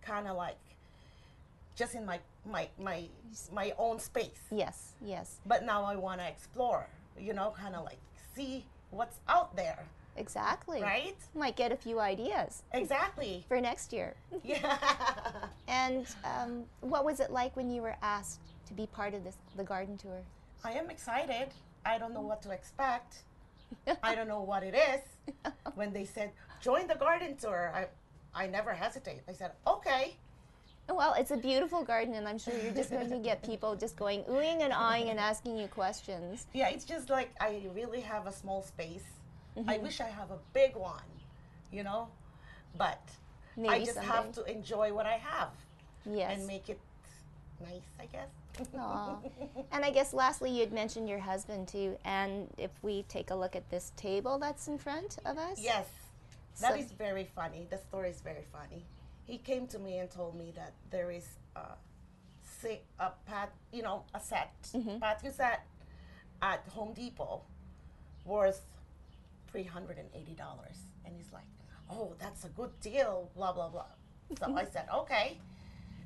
kind 0.02 0.28
of 0.28 0.36
like 0.38 0.58
just 1.76 1.96
in 1.96 2.06
my 2.06 2.20
my 2.46 2.68
my 2.80 3.06
my 3.52 3.74
own 3.78 4.00
space. 4.00 4.42
Yes, 4.52 4.94
yes, 5.02 5.38
But 5.46 5.64
now 5.66 5.84
I 5.84 5.96
want 5.96 6.20
to 6.22 6.28
explore, 6.28 6.88
you 7.20 7.34
know, 7.34 7.54
kind 7.58 7.76
of 7.76 7.84
like 7.86 7.98
see 8.36 8.66
what's 8.92 9.20
out 9.28 9.56
there, 9.56 9.80
exactly. 10.18 10.82
right? 10.82 11.16
Might 11.36 11.56
get 11.56 11.72
a 11.72 11.76
few 11.76 12.00
ideas 12.00 12.64
Exactly. 12.74 13.44
for 13.48 13.60
next 13.62 13.92
year. 13.94 14.14
Yeah. 14.44 14.78
And 15.68 16.06
um, 16.24 16.66
what 16.82 17.06
was 17.06 17.20
it 17.20 17.32
like 17.32 17.56
when 17.56 17.70
you 17.72 17.82
were 17.82 17.96
asked 18.02 18.40
to 18.68 18.74
be 18.74 18.86
part 18.88 19.14
of 19.14 19.24
this 19.24 19.38
the 19.58 19.64
garden 19.64 19.98
tour? 19.98 20.22
I 20.64 20.74
am 20.74 20.90
excited. 20.90 21.50
I 21.86 21.98
don't 21.98 22.14
know 22.14 22.22
what 22.22 22.42
to 22.44 22.52
expect. 22.52 23.24
I 24.04 24.16
don't 24.16 24.28
know 24.28 24.42
what 24.42 24.64
it 24.64 24.76
is. 24.76 25.02
When 25.76 25.92
they 25.94 26.06
said 26.06 26.32
join 26.62 26.88
the 26.88 26.96
garden 26.96 27.36
tour, 27.36 27.72
I 27.74 27.88
I 28.44 28.48
never 28.48 28.74
hesitate. 28.74 29.22
I 29.28 29.34
said 29.34 29.52
okay. 29.66 30.18
Well, 30.90 31.14
it's 31.18 31.32
a 31.32 31.38
beautiful 31.38 31.84
garden, 31.84 32.14
and 32.14 32.28
I'm 32.28 32.38
sure 32.38 32.54
you're 32.62 32.74
just 32.74 32.92
going 32.92 33.10
to 33.10 33.18
get 33.18 33.42
people 33.42 33.76
just 33.76 33.96
going 33.96 34.24
oohing 34.24 34.62
and 34.62 34.74
eyeing 34.74 35.10
and 35.10 35.20
asking 35.20 35.58
you 35.58 35.68
questions. 35.68 36.46
Yeah, 36.54 36.68
it's 36.70 36.84
just 36.86 37.10
like 37.10 37.34
I 37.40 37.62
really 37.74 38.02
have 38.02 38.28
a 38.28 38.32
small 38.32 38.62
space. 38.64 39.04
I 39.56 39.60
Mm-hmm. 39.62 39.84
wish 39.84 40.02
I 40.02 40.08
have 40.10 40.32
a 40.32 40.40
big 40.54 40.76
one, 40.76 41.02
you 41.72 41.84
know, 41.84 42.08
but 42.78 43.00
I 43.70 43.80
just 43.80 43.94
someday. 43.94 44.08
have 44.12 44.32
to 44.34 44.44
enjoy 44.52 44.92
what 44.94 45.06
I 45.06 45.18
have 45.18 45.50
Yes. 46.12 46.38
and 46.40 46.48
make 46.48 46.70
it 46.70 46.80
nice, 47.62 47.88
I 48.00 48.06
guess. 48.08 48.30
And 49.72 49.86
I 49.86 49.90
guess 49.92 50.12
lastly, 50.14 50.52
you 50.52 50.60
had 50.62 50.74
mentioned 50.74 51.08
your 51.08 51.20
husband 51.20 51.68
too. 51.68 51.98
And 52.04 52.48
if 52.58 52.72
we 52.82 53.04
take 53.04 53.30
a 53.32 53.36
look 53.36 53.56
at 53.56 53.70
this 53.70 53.92
table 53.96 54.38
that's 54.40 54.68
in 54.68 54.78
front 54.80 55.18
of 55.26 55.38
us, 55.38 55.60
Yes, 55.62 55.86
that 56.62 56.78
is 56.80 56.88
So- 56.90 56.96
very 56.98 57.26
funny. 57.36 57.68
The 57.70 57.78
story 57.78 58.10
is 58.10 58.22
very 58.22 58.46
funny. 58.52 58.84
He 59.26 59.38
came 59.38 59.68
to 59.68 59.80
me 59.80 59.98
and 60.00 60.10
told 60.10 60.36
me 60.36 60.52
that 60.56 60.74
there 60.92 61.12
is 61.12 61.28
a, 61.56 61.78
a 63.00 63.12
pat, 63.26 63.54
you 63.72 63.82
know, 63.82 64.04
a 64.14 64.20
set, 64.20 64.54
mm-hmm. 64.74 65.00
patio 65.00 65.32
set 65.32 65.66
at 66.42 66.66
Home 66.70 66.94
Depot 66.94 67.42
worth 68.26 68.62
three 69.48 69.64
hundred 69.64 69.98
and 69.98 70.10
eighty 70.14 70.34
dollars, 70.34 70.78
and 71.06 71.16
he's 71.16 71.32
like, 71.32 71.46
"Oh, 71.90 72.14
that's 72.20 72.44
a 72.44 72.50
good 72.50 72.72
deal." 72.82 73.30
Blah 73.36 73.54
blah 73.54 73.70
blah. 73.70 73.86
So 74.40 74.56
I 74.56 74.66
said, 74.74 74.88
"Okay." 74.94 75.38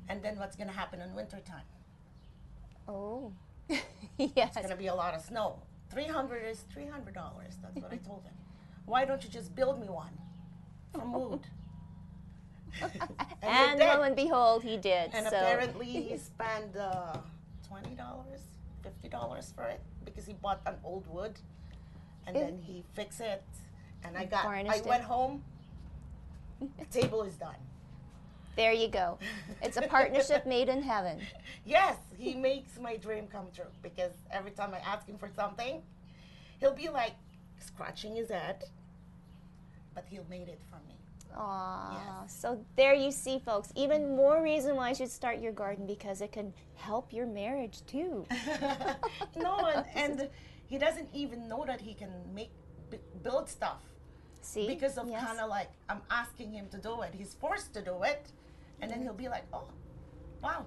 And 0.09 0.21
then 0.23 0.37
what's 0.37 0.55
gonna 0.55 0.71
happen 0.71 1.01
in 1.01 1.13
wintertime? 1.15 1.67
Oh, 2.87 3.33
yes. 3.69 3.81
It's 4.17 4.61
gonna 4.61 4.75
be 4.75 4.87
a 4.87 4.95
lot 4.95 5.13
of 5.13 5.21
snow. 5.21 5.59
Three 5.91 6.05
hundred 6.05 6.43
is 6.45 6.59
three 6.73 6.85
hundred 6.85 7.13
dollars. 7.13 7.57
That's 7.61 7.75
what 7.75 7.91
I 7.91 7.97
told 7.97 8.23
him. 8.23 8.33
Why 8.85 9.05
don't 9.05 9.23
you 9.23 9.29
just 9.29 9.55
build 9.55 9.81
me 9.81 9.89
one 9.89 10.17
from 10.93 11.13
wood? 11.13 11.41
and 13.41 13.79
And 13.79 13.79
lo 13.79 14.01
and 14.03 14.15
behold, 14.15 14.63
he 14.63 14.77
did. 14.77 15.11
And 15.13 15.25
so 15.27 15.35
apparently 15.37 15.85
he 15.87 16.17
spent 16.17 16.75
uh, 16.75 17.17
twenty 17.67 17.95
dollars, 17.95 18.41
fifty 18.83 19.07
dollars 19.09 19.53
for 19.55 19.65
it 19.65 19.81
because 20.05 20.25
he 20.25 20.33
bought 20.33 20.61
an 20.65 20.75
old 20.83 21.05
wood, 21.07 21.33
and 22.25 22.35
It- 22.35 22.39
then 22.39 22.59
he 22.61 22.83
fixed 22.93 23.21
it. 23.21 23.43
And 24.03 24.15
I 24.17 24.25
got, 24.25 24.45
I 24.45 24.59
it. 24.75 24.85
went 24.85 25.03
home. 25.03 25.43
The 26.79 26.85
table 26.85 27.23
is 27.23 27.33
done. 27.35 27.55
there 28.55 28.71
you 28.73 28.87
go. 28.87 29.17
It's 29.61 29.77
a 29.77 29.81
partnership 29.83 30.45
made 30.55 30.69
in 30.69 30.81
heaven. 30.81 31.19
Yes, 31.65 31.97
he 32.17 32.33
makes 32.33 32.79
my 32.79 32.95
dream 32.97 33.27
come 33.27 33.47
true 33.55 33.65
because 33.83 34.11
every 34.31 34.51
time 34.51 34.73
I 34.73 34.79
ask 34.79 35.05
him 35.07 35.17
for 35.17 35.29
something, 35.35 35.81
he'll 36.59 36.73
be 36.73 36.89
like 36.89 37.13
scratching 37.59 38.15
his 38.15 38.29
head, 38.29 38.63
but 39.93 40.05
he'll 40.09 40.25
make 40.29 40.47
it 40.47 40.59
for 40.69 40.77
me. 40.87 40.96
Aw, 41.35 42.23
so 42.27 42.59
there 42.75 42.93
you 42.93 43.11
see, 43.11 43.39
folks. 43.39 43.71
Even 43.75 44.15
more 44.15 44.41
reason 44.41 44.75
why 44.75 44.89
you 44.89 44.95
should 44.95 45.11
start 45.11 45.39
your 45.39 45.51
garden 45.51 45.85
because 45.85 46.21
it 46.21 46.31
can 46.31 46.53
help 46.75 47.13
your 47.13 47.25
marriage 47.25 47.85
too. 47.85 48.25
no, 49.35 49.57
and, 49.67 49.85
and 49.95 50.29
he 50.67 50.77
doesn't 50.77 51.09
even 51.13 51.47
know 51.47 51.63
that 51.65 51.81
he 51.81 51.93
can 51.93 52.09
make 52.33 52.51
b- 52.89 52.97
build 53.23 53.49
stuff 53.49 53.81
See, 54.41 54.67
because 54.67 54.97
of 54.97 55.07
Yes. 55.09 55.25
kind 55.25 55.39
of 55.39 55.49
like 55.49 55.69
I'm 55.89 56.01
asking 56.09 56.53
him 56.53 56.69
to 56.69 56.77
do 56.77 57.01
it. 57.01 57.13
He's 57.13 57.33
forced 57.33 57.73
to 57.73 57.81
do 57.81 58.03
it, 58.03 58.31
and 58.81 58.89
then 58.89 58.99
mm-hmm. 58.99 59.07
he'll 59.07 59.13
be 59.13 59.29
like, 59.29 59.45
"Oh, 59.51 59.67
wow, 60.41 60.65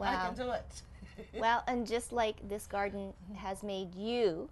I 0.00 0.26
can 0.26 0.34
do 0.34 0.50
it." 0.52 0.82
Well, 1.38 1.62
and 1.66 1.86
just 1.86 2.12
like 2.12 2.36
this 2.48 2.66
garden 2.66 3.12
mm-hmm. 3.12 3.34
has 3.34 3.62
made 3.62 3.94
you 3.94 4.48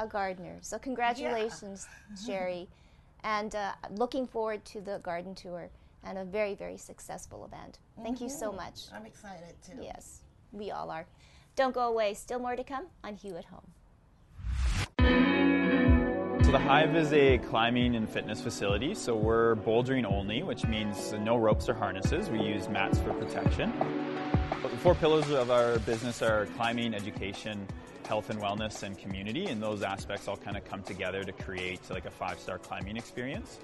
a 0.00 0.06
gardener. 0.06 0.58
So, 0.62 0.78
congratulations, 0.78 1.86
Sherry. 2.26 2.68
And 3.24 3.54
uh, 3.54 3.72
looking 3.90 4.26
forward 4.26 4.64
to 4.66 4.80
the 4.80 4.98
garden 4.98 5.34
tour 5.34 5.70
and 6.04 6.18
a 6.18 6.24
very, 6.24 6.54
very 6.54 6.76
successful 6.76 7.44
event. 7.44 7.78
Thank 8.02 8.20
you 8.20 8.28
so 8.28 8.52
much. 8.52 8.82
I'm 8.94 9.06
excited 9.06 9.54
too. 9.66 9.78
Yes, 9.80 10.20
we 10.52 10.70
all 10.70 10.90
are. 10.90 11.06
Don't 11.56 11.74
go 11.74 11.88
away. 11.88 12.14
Still 12.14 12.38
more 12.38 12.54
to 12.56 12.64
come 12.64 12.86
on 13.02 13.16
Hue 13.16 13.36
at 13.36 13.46
Home. 13.46 13.66
So 16.44 16.52
the 16.52 16.58
Hive 16.58 16.96
is 16.96 17.12
a 17.12 17.36
climbing 17.38 17.94
and 17.94 18.08
fitness 18.08 18.40
facility. 18.40 18.94
So 18.94 19.14
we're 19.14 19.56
bouldering 19.56 20.06
only, 20.06 20.42
which 20.42 20.64
means 20.64 21.12
no 21.12 21.36
ropes 21.36 21.68
or 21.68 21.74
harnesses. 21.74 22.30
We 22.30 22.40
use 22.40 22.70
mats 22.70 22.98
for 23.00 23.12
protection. 23.12 23.70
The 24.62 24.76
four 24.78 24.94
pillars 24.94 25.30
of 25.30 25.50
our 25.50 25.78
business 25.80 26.22
are 26.22 26.46
climbing, 26.56 26.94
education, 26.94 27.66
health 28.06 28.30
and 28.30 28.40
wellness, 28.40 28.82
and 28.82 28.96
community. 28.98 29.46
And 29.46 29.62
those 29.62 29.82
aspects 29.82 30.28
all 30.28 30.36
kind 30.36 30.56
of 30.56 30.64
come 30.64 30.82
together 30.82 31.22
to 31.24 31.32
create 31.32 31.80
like 31.90 32.06
a 32.06 32.10
five-star 32.10 32.58
climbing 32.58 32.96
experience. 32.96 33.58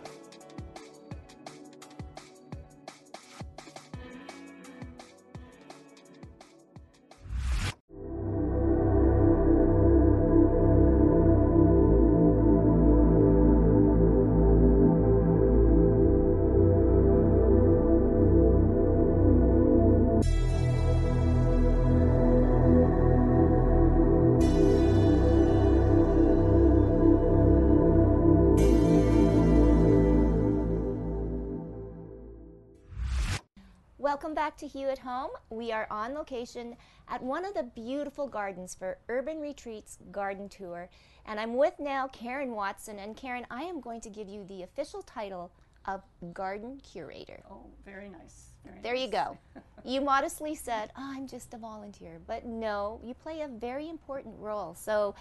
Welcome 34.24 34.36
back 34.36 34.56
to 34.56 34.66
Hue 34.66 34.88
at 34.88 35.00
Home. 35.00 35.28
We 35.50 35.70
are 35.70 35.86
on 35.90 36.14
location 36.14 36.78
at 37.08 37.22
one 37.22 37.44
of 37.44 37.52
the 37.52 37.64
beautiful 37.64 38.26
gardens 38.26 38.74
for 38.74 38.96
Urban 39.10 39.38
Retreats 39.38 39.98
Garden 40.12 40.48
Tour. 40.48 40.88
And 41.26 41.38
I'm 41.38 41.58
with 41.58 41.74
now 41.78 42.08
Karen 42.08 42.52
Watson. 42.52 42.98
And 42.98 43.14
Karen, 43.18 43.46
I 43.50 43.64
am 43.64 43.82
going 43.82 44.00
to 44.00 44.08
give 44.08 44.26
you 44.26 44.46
the 44.48 44.62
official 44.62 45.02
title 45.02 45.50
of 45.84 46.00
Garden 46.32 46.80
Curator. 46.82 47.42
Oh, 47.50 47.66
very 47.84 48.08
nice. 48.08 48.46
Very 48.64 48.80
There 48.80 48.94
you 48.94 49.08
go. 49.08 49.36
You 49.84 50.00
modestly 50.00 50.54
said, 50.54 50.90
oh, 50.96 51.12
I'm 51.14 51.28
just 51.28 51.52
a 51.52 51.58
volunteer. 51.58 52.18
But 52.26 52.46
no, 52.46 53.00
you 53.04 53.12
play 53.12 53.42
a 53.42 53.48
very 53.48 53.90
important 53.90 54.36
role. 54.38 54.74
So, 54.74 55.14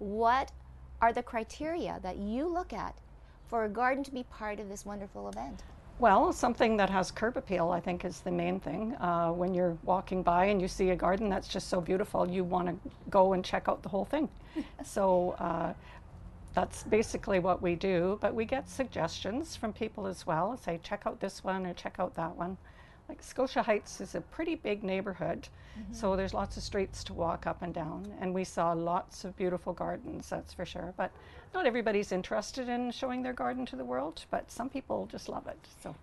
what 0.00 0.50
are 1.00 1.12
the 1.12 1.22
criteria 1.22 2.00
that 2.02 2.16
you 2.16 2.48
look 2.48 2.72
at 2.72 2.98
for 3.46 3.66
a 3.66 3.68
garden 3.68 4.02
to 4.02 4.10
be 4.10 4.24
part 4.24 4.58
of 4.58 4.68
this 4.68 4.84
wonderful 4.84 5.28
event? 5.28 5.62
Well, 6.00 6.32
something 6.32 6.76
that 6.76 6.90
has 6.90 7.10
curb 7.10 7.36
appeal, 7.36 7.70
I 7.70 7.80
think, 7.80 8.04
is 8.04 8.20
the 8.20 8.30
main 8.30 8.60
thing. 8.60 8.94
Uh, 9.00 9.32
when 9.32 9.52
you're 9.52 9.76
walking 9.82 10.22
by 10.22 10.44
and 10.44 10.62
you 10.62 10.68
see 10.68 10.90
a 10.90 10.96
garden 10.96 11.28
that's 11.28 11.48
just 11.48 11.68
so 11.68 11.80
beautiful, 11.80 12.28
you 12.30 12.44
want 12.44 12.68
to 12.68 12.90
go 13.10 13.32
and 13.32 13.44
check 13.44 13.64
out 13.68 13.82
the 13.82 13.88
whole 13.88 14.04
thing. 14.04 14.28
so 14.84 15.34
uh, 15.40 15.72
that's 16.54 16.84
basically 16.84 17.40
what 17.40 17.60
we 17.60 17.74
do. 17.74 18.16
But 18.20 18.32
we 18.32 18.44
get 18.44 18.68
suggestions 18.68 19.56
from 19.56 19.72
people 19.72 20.06
as 20.06 20.24
well. 20.24 20.56
Say, 20.56 20.78
check 20.84 21.02
out 21.04 21.18
this 21.18 21.42
one 21.42 21.66
or 21.66 21.74
check 21.74 21.96
out 21.98 22.14
that 22.14 22.36
one. 22.36 22.56
Like 23.08 23.22
Scotia 23.22 23.62
Heights 23.62 24.00
is 24.00 24.14
a 24.14 24.20
pretty 24.20 24.54
big 24.54 24.84
neighborhood, 24.84 25.48
so 25.92 26.08
mm-hmm. 26.08 26.16
there's 26.18 26.34
lots 26.34 26.56
of 26.58 26.62
streets 26.62 27.02
to 27.04 27.14
walk 27.14 27.46
up 27.46 27.62
and 27.62 27.72
down, 27.72 28.06
and 28.20 28.34
we 28.34 28.44
saw 28.44 28.72
lots 28.72 29.24
of 29.24 29.36
beautiful 29.36 29.72
gardens, 29.72 30.28
that's 30.28 30.52
for 30.52 30.66
sure. 30.66 30.92
But 30.96 31.10
not 31.54 31.64
everybody's 31.66 32.12
interested 32.12 32.68
in 32.68 32.90
showing 32.90 33.22
their 33.22 33.32
garden 33.32 33.64
to 33.66 33.76
the 33.76 33.84
world, 33.84 34.24
but 34.30 34.50
some 34.50 34.68
people 34.68 35.06
just 35.10 35.28
love 35.28 35.46
it. 35.46 35.58
So 35.82 35.94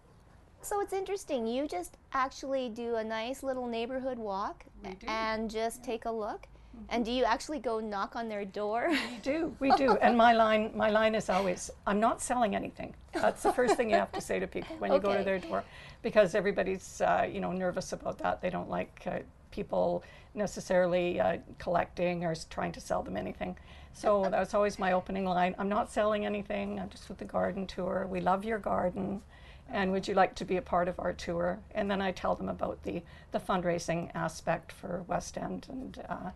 So 0.61 0.81
it's 0.81 0.93
interesting. 0.93 1.45
You 1.45 1.67
just 1.67 1.97
actually 2.13 2.69
do 2.69 2.95
a 2.95 3.03
nice 3.03 3.43
little 3.43 3.67
neighborhood 3.67 4.17
walk 4.17 4.65
and 5.07 5.49
just 5.51 5.83
take 5.83 6.05
a 6.05 6.11
look. 6.11 6.47
And 6.89 7.03
do 7.03 7.11
you 7.11 7.23
actually 7.23 7.59
go 7.59 7.79
knock 7.79 8.15
on 8.15 8.29
their 8.29 8.45
door? 8.45 8.89
We 8.89 9.17
do, 9.21 9.55
we 9.59 9.71
do. 9.71 9.97
And 10.01 10.17
my 10.17 10.33
line, 10.33 10.71
my 10.75 10.89
line 10.89 11.15
is 11.15 11.29
always, 11.29 11.71
I'm 11.87 11.99
not 11.99 12.21
selling 12.21 12.55
anything. 12.55 12.93
That's 13.13 13.43
the 13.43 13.53
first 13.53 13.75
thing 13.75 13.89
you 13.89 13.95
have 13.95 14.11
to 14.11 14.21
say 14.21 14.39
to 14.39 14.47
people 14.47 14.75
when 14.77 14.91
you 14.91 14.99
go 14.99 15.17
to 15.17 15.23
their 15.23 15.39
door, 15.39 15.63
because 16.01 16.35
everybody's, 16.35 17.01
uh, 17.01 17.27
you 17.31 17.39
know, 17.39 17.51
nervous 17.51 17.93
about 17.93 18.17
that. 18.19 18.41
They 18.41 18.49
don't 18.49 18.69
like 18.69 19.01
uh, 19.05 19.19
people 19.51 20.03
necessarily 20.33 21.19
uh, 21.19 21.37
collecting 21.59 22.23
or 22.25 22.35
trying 22.49 22.71
to 22.73 22.79
sell 22.79 23.01
them 23.01 23.17
anything. 23.17 23.57
So 23.93 24.27
that's 24.31 24.53
always 24.53 24.77
my 24.77 24.91
opening 24.91 25.25
line. 25.25 25.55
I'm 25.57 25.69
not 25.69 25.91
selling 25.91 26.25
anything. 26.25 26.79
I'm 26.79 26.89
just 26.89 27.09
with 27.09 27.17
the 27.17 27.25
garden 27.25 27.65
tour. 27.65 28.07
We 28.09 28.19
love 28.19 28.45
your 28.45 28.59
garden. 28.59 29.21
And 29.69 29.91
would 29.91 30.07
you 30.07 30.13
like 30.13 30.35
to 30.35 30.45
be 30.45 30.57
a 30.57 30.61
part 30.61 30.87
of 30.87 30.99
our 30.99 31.13
tour? 31.13 31.59
And 31.73 31.89
then 31.89 32.01
I 32.01 32.11
tell 32.11 32.35
them 32.35 32.49
about 32.49 32.83
the, 32.83 33.01
the 33.31 33.39
fundraising 33.39 34.11
aspect 34.13 34.71
for 34.71 35.03
West 35.07 35.37
End, 35.37 35.65
and 35.69 36.03
uh, 36.07 36.29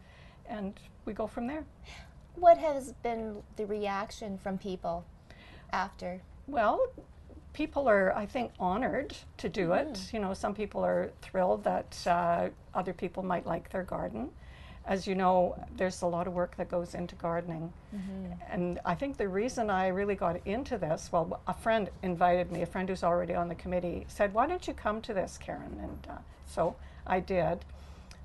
and 0.50 0.74
we 1.06 1.14
go 1.14 1.28
from 1.28 1.48
there. 1.48 1.64
what 2.36 2.58
has 2.58 2.94
been 3.04 3.42
the 3.56 3.66
reaction 3.66 4.38
from 4.38 4.58
people 4.58 5.06
after? 5.72 6.22
Well, 6.48 6.80
people 7.54 7.88
are, 7.88 8.16
I 8.16 8.26
think, 8.26 8.52
honored 8.60 9.16
to 9.38 9.50
do 9.50 9.74
it. 9.74 10.10
You 10.14 10.20
know, 10.20 10.34
some 10.34 10.54
people 10.54 10.84
are 10.86 11.12
thrilled 11.22 11.64
that 11.64 11.98
uh, 12.08 12.50
other 12.74 12.94
people 12.94 13.24
might 13.24 13.46
like 13.46 13.70
their 13.70 13.84
garden. 13.84 14.30
As 14.86 15.06
you 15.06 15.14
know, 15.14 15.56
there's 15.78 16.02
a 16.02 16.08
lot 16.08 16.26
of 16.26 16.34
work 16.34 16.56
that 16.58 16.70
goes 16.70 16.96
into 16.96 17.14
gardening. 17.16 17.72
And 18.50 18.80
I 18.86 18.96
think 18.96 19.18
the 19.18 19.28
reason 19.28 19.70
I 19.70 19.88
really 19.90 20.16
got 20.16 20.38
into 20.48 20.78
this, 20.80 21.10
well, 21.12 21.40
a 21.48 21.54
friend 21.54 21.90
invited 22.02 22.52
me, 22.52 22.64
a 22.64 22.66
friend 22.66 22.90
who's 22.90 23.04
already 23.04 23.36
on 23.36 23.50
the 23.50 23.56
committee, 23.56 24.06
said, 24.08 24.34
Why 24.34 24.48
don't 24.48 24.68
you 24.68 24.74
come 24.74 25.02
to 25.02 25.14
this, 25.14 25.38
Karen? 25.38 25.78
And 25.84 26.08
uh, 26.10 26.18
so 26.48 26.76
I 27.06 27.20
did. 27.20 27.66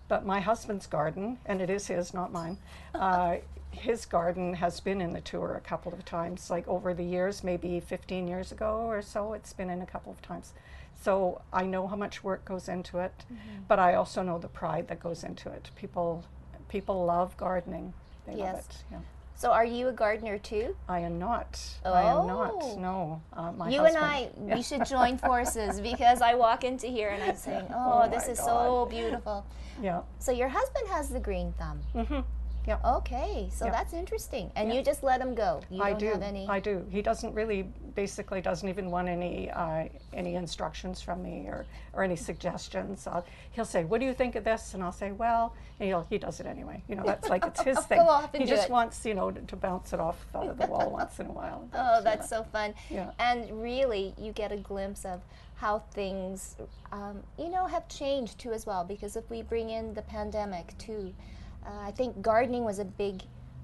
But 0.09 0.27
my 0.27 0.41
husband's 0.41 0.87
garden, 0.87 1.39
and 1.47 1.61
it 1.61 1.71
is 1.71 1.87
his, 1.87 2.13
not 2.13 2.33
mine, 2.33 2.59
uh, 2.95 3.37
his 3.71 4.07
garden 4.07 4.55
has 4.55 4.79
been 4.81 5.01
in 5.01 5.13
the 5.13 5.21
tour 5.21 5.55
a 5.57 5.61
couple 5.61 5.93
of 5.93 6.05
times, 6.05 6.51
like 6.51 6.67
over 6.69 6.95
the 6.95 7.03
years, 7.05 7.43
maybe 7.43 7.81
15 7.81 8.29
years 8.29 8.53
ago 8.53 8.83
or 8.87 9.03
so, 9.03 9.33
it's 9.33 9.53
been 9.53 9.71
in 9.71 9.81
a 9.83 9.87
couple 9.87 10.13
of 10.13 10.23
times. 10.23 10.53
So 11.01 11.41
I 11.53 11.65
know 11.65 11.87
how 11.89 11.97
much 11.97 12.23
work 12.23 12.45
goes 12.45 12.69
into 12.69 12.99
it, 12.99 13.25
but 13.67 13.79
I 13.79 13.95
also 13.95 14.23
know 14.23 14.39
the 14.39 14.49
pride 14.49 14.89
that 14.89 15.01
goes 15.01 15.25
into 15.25 15.51
it. 15.51 15.71
People, 15.75 16.23
people 16.69 17.05
love 17.05 17.37
gardening. 17.37 17.93
They 18.27 18.37
love 18.37 18.55
Yes. 18.55 18.67
it. 18.69 18.85
Yeah. 18.93 18.99
So, 19.37 19.51
are 19.51 19.65
you 19.65 19.89
a 19.89 19.93
gardener 19.93 20.39
too? 20.39 20.77
I 20.89 21.01
am 21.01 21.19
not. 21.19 21.61
Oh. 21.85 21.93
I 21.93 22.03
am 22.03 22.17
Oh. 22.19 22.27
not. 22.27 22.79
No. 22.79 23.23
Uh, 23.33 23.53
my 23.53 23.69
you 23.69 23.81
husband. 23.81 23.97
and 24.39 24.53
I, 24.53 24.55
we 24.57 24.63
should 24.63 24.87
join 24.87 25.19
forces 25.19 25.81
because 25.81 26.23
I 26.23 26.35
walk 26.35 26.63
into 26.65 26.87
here 26.87 27.09
and 27.11 27.23
I'm 27.23 27.37
saying, 27.37 27.67
"Oh, 27.75 28.03
Oh 28.05 28.09
this 28.09 28.29
is 28.29 28.39
so 28.39 28.87
beautiful." 28.91 29.45
Yeah. 29.83 30.03
So 30.21 30.31
your 30.31 30.47
husband 30.49 30.87
has 30.89 31.09
the 31.09 31.19
green 31.19 31.53
thumb. 31.59 31.81
Mm-hmm. 31.97 32.21
Yeah. 32.69 32.79
Okay, 32.99 33.49
so 33.53 33.65
Yeah. 33.67 33.73
that's 33.73 33.93
interesting. 33.93 34.53
And 34.55 34.69
Yeah. 34.69 34.77
you 34.77 34.83
just 34.85 35.03
let 35.03 35.21
him 35.21 35.35
go. 35.35 35.61
You 35.69 35.83
I 35.83 35.91
don't 35.91 35.99
do. 35.99 36.07
have 36.13 36.23
any. 36.23 36.47
I 36.49 36.61
do. 36.61 36.87
He 36.91 37.03
doesn't 37.03 37.35
really, 37.35 37.73
basically, 37.95 38.41
doesn't 38.41 38.69
even 38.69 38.91
want 38.91 39.09
any 39.09 39.51
uh, 39.51 39.85
any 40.13 40.35
instructions 40.35 41.01
from 41.01 41.23
me 41.23 41.47
or, 41.47 41.67
or 41.93 42.03
any 42.03 42.17
suggestions. 42.17 43.07
Uh, 43.07 43.23
he'll 43.53 43.65
say, 43.65 43.85
"What 43.85 44.01
do 44.01 44.07
you 44.07 44.15
think 44.15 44.35
of 44.35 44.45
this?" 44.45 44.75
And 44.75 44.83
I'll 44.83 44.93
say, 44.93 45.13
"Well," 45.13 45.55
and 45.79 45.89
he'll, 45.89 46.07
he 46.09 46.19
does 46.19 46.41
it 46.41 46.47
anyway. 46.47 46.83
You 46.89 46.97
know, 46.97 47.05
that's 47.05 47.29
like 47.29 47.45
it's 47.45 47.63
his 47.63 47.79
thing. 47.87 48.07
he 48.35 48.45
just 48.45 48.67
it. 48.67 48.71
wants, 48.71 49.05
you 49.05 49.15
know, 49.15 49.31
to, 49.31 49.41
to 49.41 49.57
bounce 49.57 49.93
it 49.93 50.01
off 50.01 50.25
the, 50.33 50.53
the 50.55 50.67
wall 50.67 50.91
once 50.91 51.19
in 51.21 51.27
a 51.27 51.33
while. 51.33 51.69
Oh, 51.87 52.01
that's 52.03 52.29
so 52.29 52.45
fun. 52.45 52.75
Yeah. 52.91 53.11
And 53.19 53.63
really, 53.63 54.15
you 54.19 54.33
get 54.33 54.53
a 54.53 54.57
glimpse 54.57 55.05
of 55.05 55.21
how 55.57 55.81
things, 55.93 56.57
um, 56.93 57.23
you 57.39 57.49
know, 57.49 57.67
have 57.67 57.87
changed 57.89 58.39
too 58.39 58.53
as 58.53 58.67
well. 58.67 58.85
Because 58.85 59.17
if 59.17 59.29
we 59.31 59.43
bring 59.43 59.71
in 59.71 59.95
the 59.95 60.03
pandemic 60.03 60.77
too, 60.79 61.13
uh, 61.67 61.71
I 61.81 61.91
think 61.91 62.21
gardening 62.23 62.65
was 62.65 62.79
a 62.79 62.85
big 62.85 63.23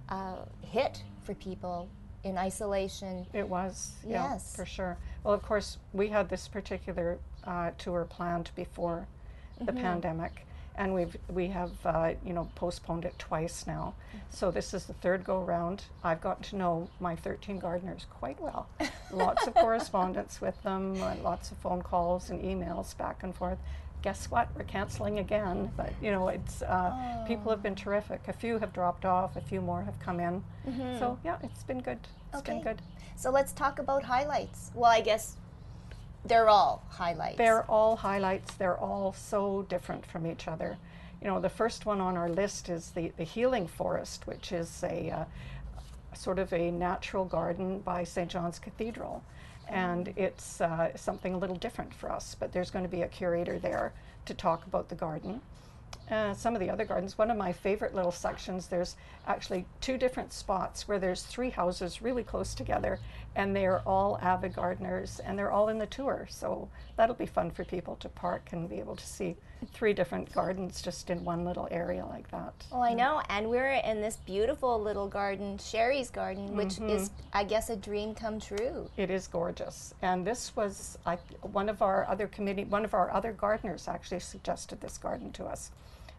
uh, 0.08 0.36
hit 0.62 1.02
for 1.22 1.34
people 1.34 1.88
in 2.24 2.36
isolation. 2.38 3.26
It 3.32 3.48
was, 3.48 3.92
yeah, 4.06 4.32
Yes. 4.32 4.54
for 4.54 4.64
sure. 4.66 4.96
Well, 5.24 5.34
of 5.34 5.42
course, 5.42 5.78
we 5.92 6.08
had 6.08 6.28
this 6.28 6.48
particular 6.48 7.18
uh, 7.44 7.70
tour 7.78 8.04
planned 8.04 8.50
before 8.54 9.06
the 9.58 9.66
Mm-hmm. 9.72 9.80
pandemic, 9.82 10.46
and 10.76 10.94
we've 10.94 11.16
we 11.28 11.48
have 11.48 11.72
uh, 11.84 12.12
you 12.24 12.32
know 12.32 12.48
postponed 12.54 13.04
it 13.04 13.18
twice 13.18 13.66
now. 13.66 13.92
So 14.30 14.50
this 14.50 14.72
is 14.72 14.86
the 14.86 14.94
third 14.94 15.22
go 15.24 15.40
round. 15.42 15.84
I've 16.02 16.20
gotten 16.22 16.44
to 16.44 16.56
know 16.56 16.88
my 16.98 17.14
13 17.16 17.58
gardeners 17.58 18.06
quite 18.18 18.40
well. 18.40 18.68
lots 19.12 19.46
of 19.46 19.54
correspondence 19.54 20.40
with 20.40 20.62
them, 20.62 21.02
uh, 21.02 21.16
lots 21.22 21.50
of 21.50 21.58
phone 21.58 21.82
calls 21.82 22.30
and 22.30 22.42
emails 22.42 22.96
back 22.96 23.22
and 23.22 23.34
forth. 23.34 23.58
Guess 24.02 24.30
what? 24.30 24.48
We're 24.56 24.64
canceling 24.64 25.18
again, 25.18 25.70
but 25.76 25.92
you 26.00 26.10
know 26.10 26.28
it's 26.28 26.62
uh, 26.62 27.24
people 27.26 27.50
have 27.50 27.62
been 27.62 27.74
terrific. 27.74 28.22
A 28.28 28.32
few 28.32 28.58
have 28.58 28.72
dropped 28.72 29.04
off, 29.04 29.36
a 29.36 29.40
few 29.42 29.60
more 29.60 29.82
have 29.82 29.98
come 30.00 30.20
in. 30.20 30.42
So 30.98 31.18
yeah, 31.24 31.36
it's 31.42 31.62
been 31.64 31.80
good. 31.80 31.98
It's 32.32 32.40
been 32.42 32.56
Mm-hmm. 32.58 32.68
Okay. 32.68 32.76
good. 32.76 32.82
So 33.16 33.30
let's 33.30 33.52
talk 33.52 33.78
about 33.78 34.04
highlights. 34.04 34.70
Well, 34.74 34.90
I 34.90 35.00
guess 35.02 35.36
they're 36.24 36.48
all 36.48 36.82
highlights. 36.88 37.36
They're 37.36 37.64
all 37.70 37.96
highlights. 37.96 38.54
They're 38.54 38.78
all 38.78 39.12
so 39.12 39.66
different 39.68 40.06
from 40.06 40.26
each 40.26 40.48
other. 40.48 40.78
You 41.20 41.26
know, 41.28 41.38
the 41.40 41.50
first 41.50 41.84
one 41.84 42.00
on 42.00 42.16
our 42.16 42.30
list 42.30 42.70
is 42.70 42.92
the, 42.92 43.12
the 43.18 43.24
Healing 43.24 43.66
Forest, 43.66 44.26
which 44.26 44.52
is 44.52 44.82
a 44.82 45.10
uh, 45.10 45.24
sort 46.14 46.38
of 46.38 46.52
a 46.54 46.70
natural 46.70 47.26
garden 47.26 47.80
by 47.80 48.04
St. 48.04 48.30
John's 48.30 48.58
Cathedral. 48.58 49.22
And 49.70 50.12
it's 50.16 50.60
uh, 50.60 50.96
something 50.96 51.32
a 51.32 51.38
little 51.38 51.56
different 51.56 51.94
for 51.94 52.10
us, 52.10 52.34
but 52.38 52.52
there's 52.52 52.70
going 52.70 52.84
to 52.84 52.90
be 52.90 53.02
a 53.02 53.08
curator 53.08 53.58
there 53.58 53.92
to 54.26 54.34
talk 54.34 54.66
about 54.66 54.88
the 54.88 54.96
garden. 54.96 55.40
Uh, 56.10 56.34
some 56.34 56.54
of 56.54 56.60
the 56.60 56.68
other 56.68 56.84
gardens, 56.84 57.16
one 57.16 57.30
of 57.30 57.36
my 57.36 57.52
favorite 57.52 57.94
little 57.94 58.10
sections, 58.10 58.66
there's 58.66 58.96
actually 59.28 59.64
two 59.80 59.96
different 59.96 60.32
spots 60.32 60.88
where 60.88 60.98
there's 60.98 61.22
three 61.22 61.50
houses 61.50 62.02
really 62.02 62.24
close 62.24 62.52
together, 62.52 62.98
and 63.36 63.54
they're 63.54 63.80
all 63.86 64.18
avid 64.20 64.52
gardeners, 64.54 65.20
and 65.20 65.38
they're 65.38 65.52
all 65.52 65.68
in 65.68 65.78
the 65.78 65.86
tour. 65.86 66.26
So 66.28 66.68
that'll 66.96 67.14
be 67.14 67.26
fun 67.26 67.52
for 67.52 67.64
people 67.64 67.94
to 67.96 68.08
park 68.08 68.48
and 68.50 68.68
be 68.68 68.80
able 68.80 68.96
to 68.96 69.06
see 69.06 69.36
three 69.72 69.92
different 69.92 70.32
gardens 70.32 70.82
just 70.82 71.10
in 71.10 71.24
one 71.24 71.44
little 71.44 71.68
area 71.70 72.04
like 72.06 72.30
that. 72.30 72.52
Oh, 72.72 72.80
I 72.80 72.94
know. 72.94 73.22
And 73.28 73.48
we're 73.48 73.70
in 73.72 74.00
this 74.00 74.16
beautiful 74.16 74.80
little 74.80 75.08
garden, 75.08 75.58
Sherry's 75.58 76.10
garden, 76.10 76.56
which 76.56 76.74
Mm-hmm. 76.76 76.88
is, 76.90 77.10
I 77.32 77.44
guess, 77.44 77.70
a 77.70 77.76
dream 77.76 78.14
come 78.14 78.40
true. 78.40 78.88
It 78.96 79.10
is 79.10 79.26
gorgeous, 79.26 79.94
and 80.02 80.26
this 80.26 80.54
was 80.56 80.98
I, 81.06 81.16
one 81.42 81.68
of 81.68 81.82
our 81.82 82.06
other 82.08 82.26
committee, 82.26 82.64
one 82.64 82.84
of 82.84 82.94
our 82.94 83.10
other 83.12 83.32
gardeners 83.32 83.88
actually 83.88 84.20
suggested 84.20 84.80
this 84.80 84.98
garden 84.98 85.32
to 85.32 85.44
us. 85.44 85.70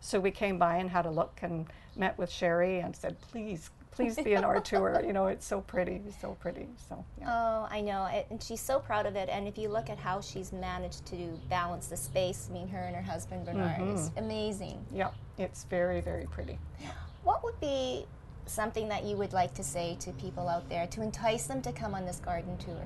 So 0.01 0.19
we 0.19 0.31
came 0.31 0.57
by 0.57 0.77
and 0.77 0.89
had 0.89 1.05
a 1.05 1.11
look 1.11 1.39
and 1.41 1.67
met 1.95 2.17
with 2.17 2.31
Sherry 2.31 2.79
and 2.79 2.95
said, 2.95 3.19
"Please, 3.21 3.69
please 3.91 4.15
be 4.15 4.33
in 4.33 4.43
our 4.43 4.59
tour. 4.59 5.01
You 5.05 5.13
know, 5.13 5.27
it's 5.27 5.45
so 5.45 5.61
pretty, 5.61 6.01
so 6.19 6.35
pretty." 6.39 6.67
So 6.89 7.03
yeah, 7.19 7.27
Oh, 7.29 7.67
I 7.69 7.81
know. 7.81 8.05
It, 8.05 8.27
and 8.29 8.41
she's 8.41 8.61
so 8.61 8.79
proud 8.79 9.05
of 9.05 9.15
it. 9.15 9.29
And 9.29 9.47
if 9.47 9.57
you 9.57 9.69
look 9.69 9.89
at 9.89 9.97
how 9.99 10.21
she's 10.21 10.51
managed 10.51 11.05
to 11.07 11.39
balance 11.49 11.87
the 11.87 11.97
space, 11.97 12.47
I 12.49 12.53
mean, 12.53 12.67
her 12.69 12.79
and 12.79 12.95
her 12.95 13.01
husband, 13.01 13.45
Bernard, 13.45 13.79
Mm-hmm. 13.79 14.17
amazing. 14.17 14.85
yeah, 14.91 15.11
it's 15.37 15.65
very, 15.65 16.01
very 16.01 16.25
pretty. 16.25 16.57
What 17.23 17.43
would 17.43 17.59
be 17.59 18.05
something 18.47 18.87
that 18.89 19.03
you 19.03 19.15
would 19.17 19.33
like 19.33 19.53
to 19.55 19.63
say 19.63 19.95
to 19.99 20.11
people 20.13 20.49
out 20.49 20.67
there 20.69 20.87
to 20.87 21.01
entice 21.01 21.45
them 21.47 21.61
to 21.61 21.71
come 21.71 21.93
on 21.93 22.05
this 22.05 22.19
garden 22.19 22.57
tour? 22.57 22.83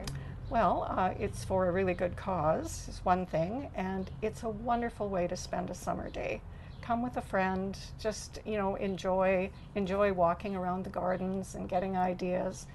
Well, 0.50 0.86
uh, 0.90 1.14
it's 1.18 1.44
for 1.44 1.68
a 1.68 1.72
really 1.72 1.94
good 1.96 2.16
cause, 2.16 2.88
is 2.88 3.00
one 3.04 3.26
thing, 3.26 3.70
and 3.76 4.12
it's 4.22 4.44
a 4.44 4.50
wonderful 4.50 5.10
way 5.10 5.28
to 5.28 5.36
spend 5.36 5.70
a 5.72 5.74
summer 5.74 6.10
day. 6.10 6.42
Come 6.86 7.02
with 7.02 7.18
a 7.18 7.22
friend, 7.22 7.76
just 8.00 8.40
you 8.46 8.58
know, 8.58 8.76
enjoy 8.76 9.50
enjoy 9.74 10.14
walking 10.14 10.56
around 10.56 10.84
the 10.84 10.92
gardens 10.92 11.56
and 11.56 11.68
getting 11.68 11.98
ideas. 11.98 12.68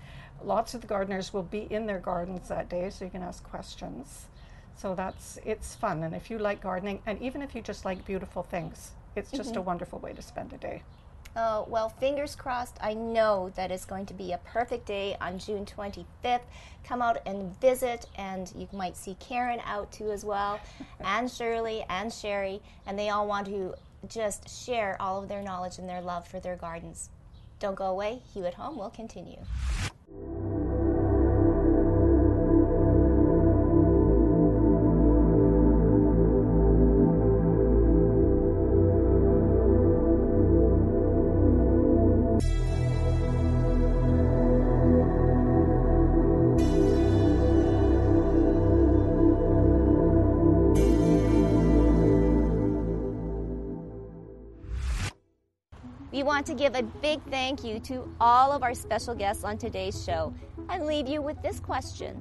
Lots 0.42 0.74
of 0.74 0.80
the 0.80 0.88
gardeners 0.88 1.32
will 1.32 1.44
be 1.44 1.68
in 1.70 1.86
their 1.86 2.00
gardens 2.00 2.48
that 2.48 2.68
day, 2.68 2.90
so 2.90 3.04
you 3.04 3.10
can 3.10 3.22
ask 3.22 3.44
questions. 3.44 4.26
So 4.76 4.96
that's 4.96 5.38
it's 5.44 5.76
fun, 5.76 6.02
and 6.02 6.12
if 6.14 6.28
you 6.28 6.38
like 6.38 6.60
gardening, 6.60 7.02
and 7.06 7.22
even 7.22 7.40
if 7.40 7.54
you 7.54 7.62
just 7.62 7.84
like 7.84 8.04
beautiful 8.04 8.42
things, 8.42 8.90
it's 9.14 9.30
just 9.30 9.50
a 9.50 9.60
mm-hmm. 9.60 9.66
wonderful 9.66 10.00
way 10.00 10.12
to 10.12 10.22
spend 10.22 10.52
a 10.52 10.58
day. 10.58 10.82
Oh, 11.36 11.64
well, 11.68 11.88
fingers 11.88 12.34
crossed. 12.34 12.76
I 12.80 12.94
know 12.94 13.52
that 13.54 13.70
it's 13.70 13.84
going 13.84 14.06
to 14.06 14.14
be 14.14 14.32
a 14.32 14.38
perfect 14.38 14.86
day 14.86 15.16
on 15.20 15.38
June 15.38 15.64
25th. 15.64 16.40
Come 16.82 17.00
out 17.00 17.18
and 17.24 17.58
visit, 17.60 18.06
and 18.16 18.52
you 18.56 18.66
might 18.72 18.96
see 18.96 19.16
Karen 19.20 19.60
out 19.64 19.92
too 19.92 20.10
as 20.10 20.24
well, 20.24 20.58
and 21.00 21.30
Shirley 21.30 21.84
and 21.88 22.12
Sherry, 22.12 22.60
and 22.86 22.98
they 22.98 23.10
all 23.10 23.28
want 23.28 23.46
to 23.46 23.74
just 24.08 24.48
share 24.48 24.96
all 25.00 25.22
of 25.22 25.28
their 25.28 25.42
knowledge 25.42 25.78
and 25.78 25.88
their 25.88 26.00
love 26.00 26.26
for 26.26 26.40
their 26.40 26.56
gardens. 26.56 27.10
Don't 27.58 27.74
go 27.74 27.86
away. 27.86 28.20
At 28.36 28.54
Home 28.54 28.78
will 28.78 28.90
continue. 28.90 29.38
Want 56.40 56.46
to 56.46 56.54
give 56.54 56.74
a 56.74 56.82
big 57.02 57.20
thank 57.28 57.62
you 57.62 57.78
to 57.78 58.10
all 58.18 58.50
of 58.50 58.62
our 58.62 58.72
special 58.72 59.14
guests 59.14 59.44
on 59.44 59.58
today's 59.58 60.02
show 60.02 60.32
and 60.70 60.86
leave 60.86 61.06
you 61.06 61.20
with 61.20 61.36
this 61.42 61.60
question. 61.60 62.16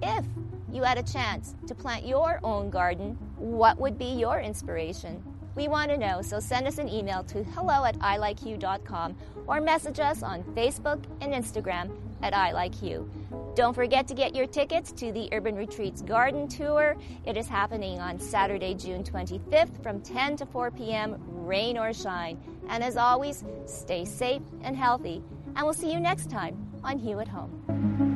If 0.00 0.24
you 0.70 0.84
had 0.84 0.98
a 0.98 1.02
chance 1.02 1.56
to 1.66 1.74
plant 1.74 2.06
your 2.06 2.38
own 2.44 2.70
garden, 2.70 3.18
what 3.38 3.76
would 3.80 3.98
be 3.98 4.04
your 4.04 4.38
inspiration? 4.38 5.20
We 5.56 5.68
want 5.68 5.90
to 5.90 5.96
know, 5.96 6.20
so 6.20 6.38
send 6.38 6.66
us 6.66 6.76
an 6.76 6.88
email 6.88 7.24
to 7.24 7.42
hello 7.42 7.84
at 7.84 7.98
ilikeyou.com 7.98 9.16
or 9.46 9.60
message 9.60 9.98
us 9.98 10.22
on 10.22 10.42
Facebook 10.54 11.02
and 11.22 11.32
Instagram 11.32 11.96
at 12.22 12.34
ilikeyou. 12.34 13.08
Don't 13.56 13.72
forget 13.72 14.06
to 14.08 14.14
get 14.14 14.34
your 14.34 14.46
tickets 14.46 14.92
to 14.92 15.12
the 15.12 15.30
Urban 15.32 15.56
Retreats 15.56 16.02
Garden 16.02 16.46
Tour. 16.46 16.94
It 17.24 17.38
is 17.38 17.48
happening 17.48 18.00
on 18.00 18.20
Saturday, 18.20 18.74
June 18.74 19.02
25th 19.02 19.82
from 19.82 20.02
10 20.02 20.36
to 20.36 20.46
4 20.46 20.70
p.m., 20.72 21.16
rain 21.26 21.78
or 21.78 21.94
shine. 21.94 22.38
And 22.68 22.84
as 22.84 22.98
always, 22.98 23.42
stay 23.64 24.04
safe 24.04 24.42
and 24.60 24.76
healthy. 24.76 25.22
And 25.54 25.64
we'll 25.64 25.72
see 25.72 25.90
you 25.90 26.00
next 26.00 26.28
time 26.28 26.70
on 26.84 26.98
Hue 26.98 27.18
at 27.20 27.28
Home. 27.28 28.15